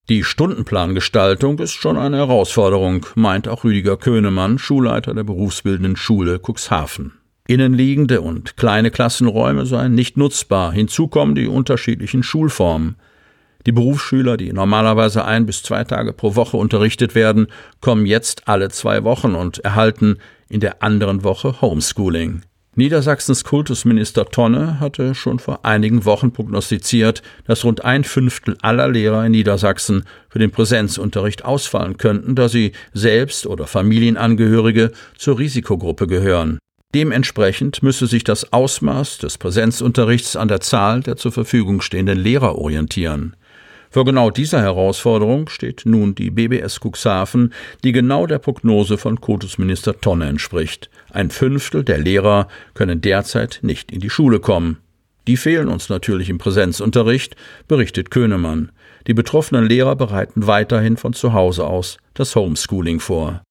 Die 0.10 0.24
Stundenplangestaltung 0.24 1.60
ist 1.60 1.74
schon 1.74 1.98
eine 1.98 2.18
Herausforderung, 2.18 3.06
meint 3.14 3.48
auch 3.48 3.64
Rüdiger 3.64 3.96
Könemann, 3.96 4.58
Schulleiter 4.58 5.14
der 5.14 5.24
berufsbildenden 5.24 5.96
Schule 5.96 6.40
Cuxhaven. 6.40 7.14
Innenliegende 7.46 8.22
und 8.22 8.58
kleine 8.58 8.90
Klassenräume 8.90 9.68
seien 9.68 9.94
nicht 9.94 10.18
nutzbar, 10.18 10.72
hinzu 10.72 11.10
kommen 11.10 11.36
die 11.36 11.46
unterschiedlichen 11.46 12.24
Schulformen. 12.24 12.96
Die 13.68 13.72
Berufsschüler, 13.72 14.36
die 14.36 14.52
normalerweise 14.52 15.26
ein 15.26 15.46
bis 15.46 15.62
zwei 15.62 15.84
Tage 15.84 16.12
pro 16.12 16.36
Woche 16.36 16.58
unterrichtet 16.58 17.14
werden, 17.14 17.48
kommen 17.82 18.08
jetzt 18.08 18.48
alle 18.48 18.70
zwei 18.70 19.04
Wochen 19.04 19.36
und 19.36 19.60
erhalten 19.60 20.18
in 20.50 20.60
der 20.60 20.84
anderen 20.84 21.24
Woche 21.24 21.62
Homeschooling. 21.62 22.42
Niedersachsens 22.76 23.44
Kultusminister 23.44 24.26
Tonne 24.26 24.80
hatte 24.80 25.14
schon 25.14 25.40
vor 25.40 25.66
einigen 25.66 26.06
Wochen 26.06 26.32
prognostiziert, 26.32 27.24
dass 27.46 27.66
rund 27.66 27.84
ein 27.84 28.04
Fünftel 28.04 28.58
aller 28.62 28.88
Lehrer 28.88 29.26
in 29.26 29.32
Niedersachsen 29.32 30.06
für 30.30 30.40
den 30.40 30.52
Präsenzunterricht 30.52 31.44
ausfallen 31.44 31.98
könnten, 31.98 32.36
da 32.36 32.48
sie 32.48 32.72
selbst 32.94 33.48
oder 33.48 33.68
Familienangehörige 33.68 34.92
zur 35.18 35.40
Risikogruppe 35.40 36.08
gehören. 36.08 36.60
Dementsprechend 36.96 37.84
müsse 37.84 38.08
sich 38.08 38.24
das 38.24 38.54
Ausmaß 38.54 39.20
des 39.20 39.38
Präsenzunterrichts 39.38 40.36
an 40.36 40.48
der 40.48 40.62
Zahl 40.62 41.02
der 41.02 41.18
zur 41.18 41.32
Verfügung 41.32 41.82
stehenden 41.82 42.18
Lehrer 42.18 42.56
orientieren. 42.56 43.36
Vor 43.92 44.06
genau 44.06 44.30
dieser 44.30 44.62
Herausforderung 44.62 45.50
steht 45.50 45.82
nun 45.86 46.14
die 46.14 46.30
BBS 46.30 46.80
Cuxhaven, 46.80 47.54
die 47.84 47.92
genau 47.92 48.28
der 48.28 48.38
Prognose 48.38 49.00
von 49.00 49.20
Kultusminister 49.20 50.00
Tonne 50.00 50.28
entspricht. 50.28 50.92
Ein 51.12 51.32
Fünftel 51.32 51.84
der 51.84 51.98
Lehrer 51.98 52.48
können 52.76 53.02
derzeit 53.02 53.60
nicht 53.64 53.92
in 53.92 54.00
die 54.00 54.12
Schule 54.12 54.40
kommen. 54.40 54.78
Die 55.28 55.38
fehlen 55.38 55.68
uns 55.70 55.90
natürlich 55.90 56.30
im 56.30 56.38
Präsenzunterricht, 56.38 57.36
berichtet 57.68 58.12
Könemann. 58.12 58.72
Die 59.08 59.14
betroffenen 59.16 59.66
Lehrer 59.66 59.96
bereiten 59.96 60.46
weiterhin 60.46 60.98
von 60.98 61.14
zu 61.14 61.34
Hause 61.34 61.66
aus 61.66 61.98
das 62.14 62.36
Homeschooling 62.36 63.00
vor. 63.00 63.42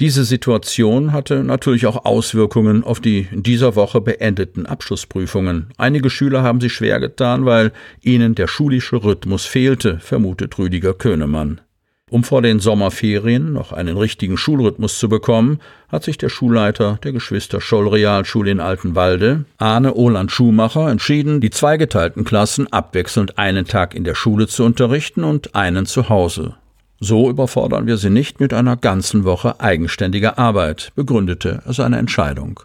Diese 0.00 0.24
Situation 0.24 1.12
hatte 1.12 1.44
natürlich 1.44 1.86
auch 1.86 2.04
Auswirkungen 2.04 2.82
auf 2.82 2.98
die 2.98 3.28
in 3.30 3.44
dieser 3.44 3.76
Woche 3.76 4.00
beendeten 4.00 4.66
Abschlussprüfungen. 4.66 5.68
Einige 5.76 6.10
Schüler 6.10 6.42
haben 6.42 6.60
sich 6.60 6.72
schwer 6.72 6.98
getan, 6.98 7.44
weil 7.44 7.70
ihnen 8.02 8.34
der 8.34 8.48
schulische 8.48 9.04
Rhythmus 9.04 9.46
fehlte, 9.46 10.00
vermutet 10.00 10.58
Rüdiger 10.58 10.94
Könemann. 10.94 11.60
Um 12.10 12.24
vor 12.24 12.42
den 12.42 12.58
Sommerferien 12.58 13.52
noch 13.52 13.72
einen 13.72 13.96
richtigen 13.96 14.36
Schulrhythmus 14.36 14.98
zu 14.98 15.08
bekommen, 15.08 15.60
hat 15.88 16.02
sich 16.02 16.18
der 16.18 16.28
Schulleiter 16.28 16.98
der 17.04 17.12
Geschwister 17.12 17.60
Scholl 17.60 17.86
Realschule 17.86 18.50
in 18.50 18.60
Altenwalde, 18.60 19.44
Arne 19.58 19.94
Oland 19.94 20.32
Schumacher, 20.32 20.90
entschieden, 20.90 21.40
die 21.40 21.50
zweigeteilten 21.50 22.24
Klassen 22.24 22.72
abwechselnd 22.72 23.38
einen 23.38 23.64
Tag 23.64 23.94
in 23.94 24.02
der 24.02 24.16
Schule 24.16 24.48
zu 24.48 24.64
unterrichten 24.64 25.22
und 25.22 25.54
einen 25.54 25.86
zu 25.86 26.08
Hause. 26.08 26.56
So 27.00 27.28
überfordern 27.28 27.86
wir 27.86 27.96
sie 27.96 28.10
nicht 28.10 28.40
mit 28.40 28.52
einer 28.52 28.76
ganzen 28.76 29.24
Woche 29.24 29.60
eigenständiger 29.60 30.38
Arbeit, 30.38 30.92
begründete 30.94 31.62
er 31.64 31.72
seine 31.72 31.98
Entscheidung. 31.98 32.60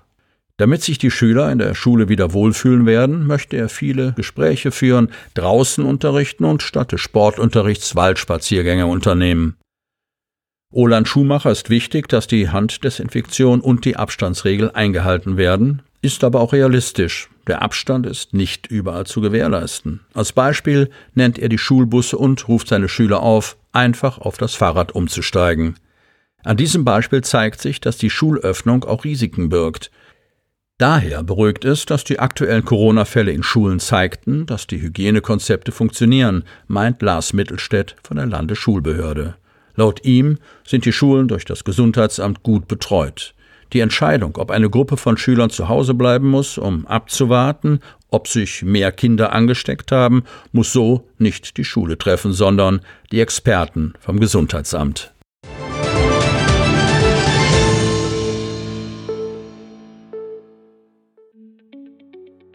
Damit 0.57 0.83
sich 0.83 0.97
die 0.97 1.09
Schüler 1.09 1.49
in 1.51 1.57
der 1.57 1.73
Schule 1.73 2.09
wieder 2.09 2.33
wohlfühlen 2.33 2.85
werden, 2.85 3.25
möchte 3.25 3.55
er 3.55 3.69
viele 3.69 4.11
Gespräche 4.13 4.71
führen, 4.71 5.09
draußen 5.33 5.85
unterrichten 5.85 6.43
und 6.43 6.63
statt 6.63 6.91
des 6.91 6.99
Sportunterrichts 6.99 7.95
Waldspaziergänge 7.95 8.85
unternehmen. 8.85 9.55
Oland 10.71 11.07
Schumacher 11.07 11.49
ist 11.49 11.69
wichtig, 11.69 12.09
dass 12.09 12.27
die 12.27 12.49
Handdesinfektion 12.49 13.61
und 13.61 13.85
die 13.85 13.95
Abstandsregel 13.95 14.69
eingehalten 14.71 15.37
werden, 15.37 15.81
ist 16.01 16.23
aber 16.23 16.41
auch 16.41 16.53
realistisch. 16.53 17.29
Der 17.47 17.61
Abstand 17.61 18.05
ist 18.05 18.33
nicht 18.33 18.67
überall 18.67 19.05
zu 19.05 19.21
gewährleisten. 19.21 20.01
Als 20.13 20.33
Beispiel 20.33 20.91
nennt 21.15 21.39
er 21.39 21.49
die 21.49 21.57
Schulbusse 21.57 22.17
und 22.17 22.47
ruft 22.47 22.67
seine 22.67 22.89
Schüler 22.89 23.23
auf, 23.23 23.57
einfach 23.71 24.17
auf 24.17 24.37
das 24.37 24.55
Fahrrad 24.55 24.93
umzusteigen. 24.93 25.75
An 26.43 26.57
diesem 26.57 26.85
Beispiel 26.85 27.21
zeigt 27.21 27.61
sich, 27.61 27.81
dass 27.81 27.97
die 27.97 28.09
Schulöffnung 28.09 28.85
auch 28.85 29.03
Risiken 29.03 29.49
birgt. 29.49 29.91
Daher 30.77 31.23
beruhigt 31.23 31.65
es, 31.65 31.85
dass 31.85 32.05
die 32.05 32.19
aktuellen 32.19 32.63
Corona-Fälle 32.63 33.31
in 33.31 33.43
Schulen 33.43 33.81
zeigten, 33.81 34.45
dass 34.45 34.65
die 34.65 34.81
Hygienekonzepte 34.81 35.73
funktionieren, 35.73 36.45
meint 36.67 37.01
Lars 37.01 37.33
Mittelstädt 37.33 37.97
von 38.01 38.15
der 38.15 38.27
Landesschulbehörde. 38.27 39.35
Laut 39.75 40.05
ihm 40.05 40.37
sind 40.65 40.85
die 40.85 40.93
Schulen 40.93 41.27
durch 41.27 41.43
das 41.43 41.65
Gesundheitsamt 41.65 42.43
gut 42.43 42.67
betreut. 42.69 43.33
Die 43.73 43.81
Entscheidung, 43.81 44.35
ob 44.37 44.49
eine 44.49 44.69
Gruppe 44.69 44.97
von 44.97 45.17
Schülern 45.17 45.51
zu 45.51 45.69
Hause 45.69 45.93
bleiben 45.93 46.27
muss, 46.29 46.57
um 46.57 46.87
abzuwarten, 46.87 47.81
ob 48.09 48.27
sich 48.27 48.63
mehr 48.63 48.91
Kinder 48.91 49.31
angesteckt 49.31 49.91
haben, 49.91 50.23
muss 50.51 50.73
so 50.73 51.07
nicht 51.19 51.57
die 51.57 51.63
Schule 51.63 51.97
treffen, 51.97 52.33
sondern 52.33 52.81
die 53.11 53.21
Experten 53.21 53.93
vom 53.99 54.19
Gesundheitsamt. 54.19 55.13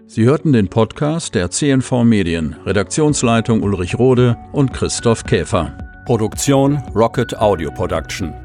Sie 0.07 0.25
hörten 0.25 0.53
den 0.53 0.69
Podcast 0.69 1.35
der 1.35 1.51
CNV 1.51 2.05
Medien, 2.05 2.55
Redaktionsleitung 2.65 3.63
Ulrich 3.63 3.99
Rode 3.99 4.37
und 4.53 4.73
Christoph 4.73 5.25
Käfer. 5.25 5.77
Produktion 6.07 6.77
Rocket 6.95 7.37
Audio 7.37 7.73
Production. 7.73 8.44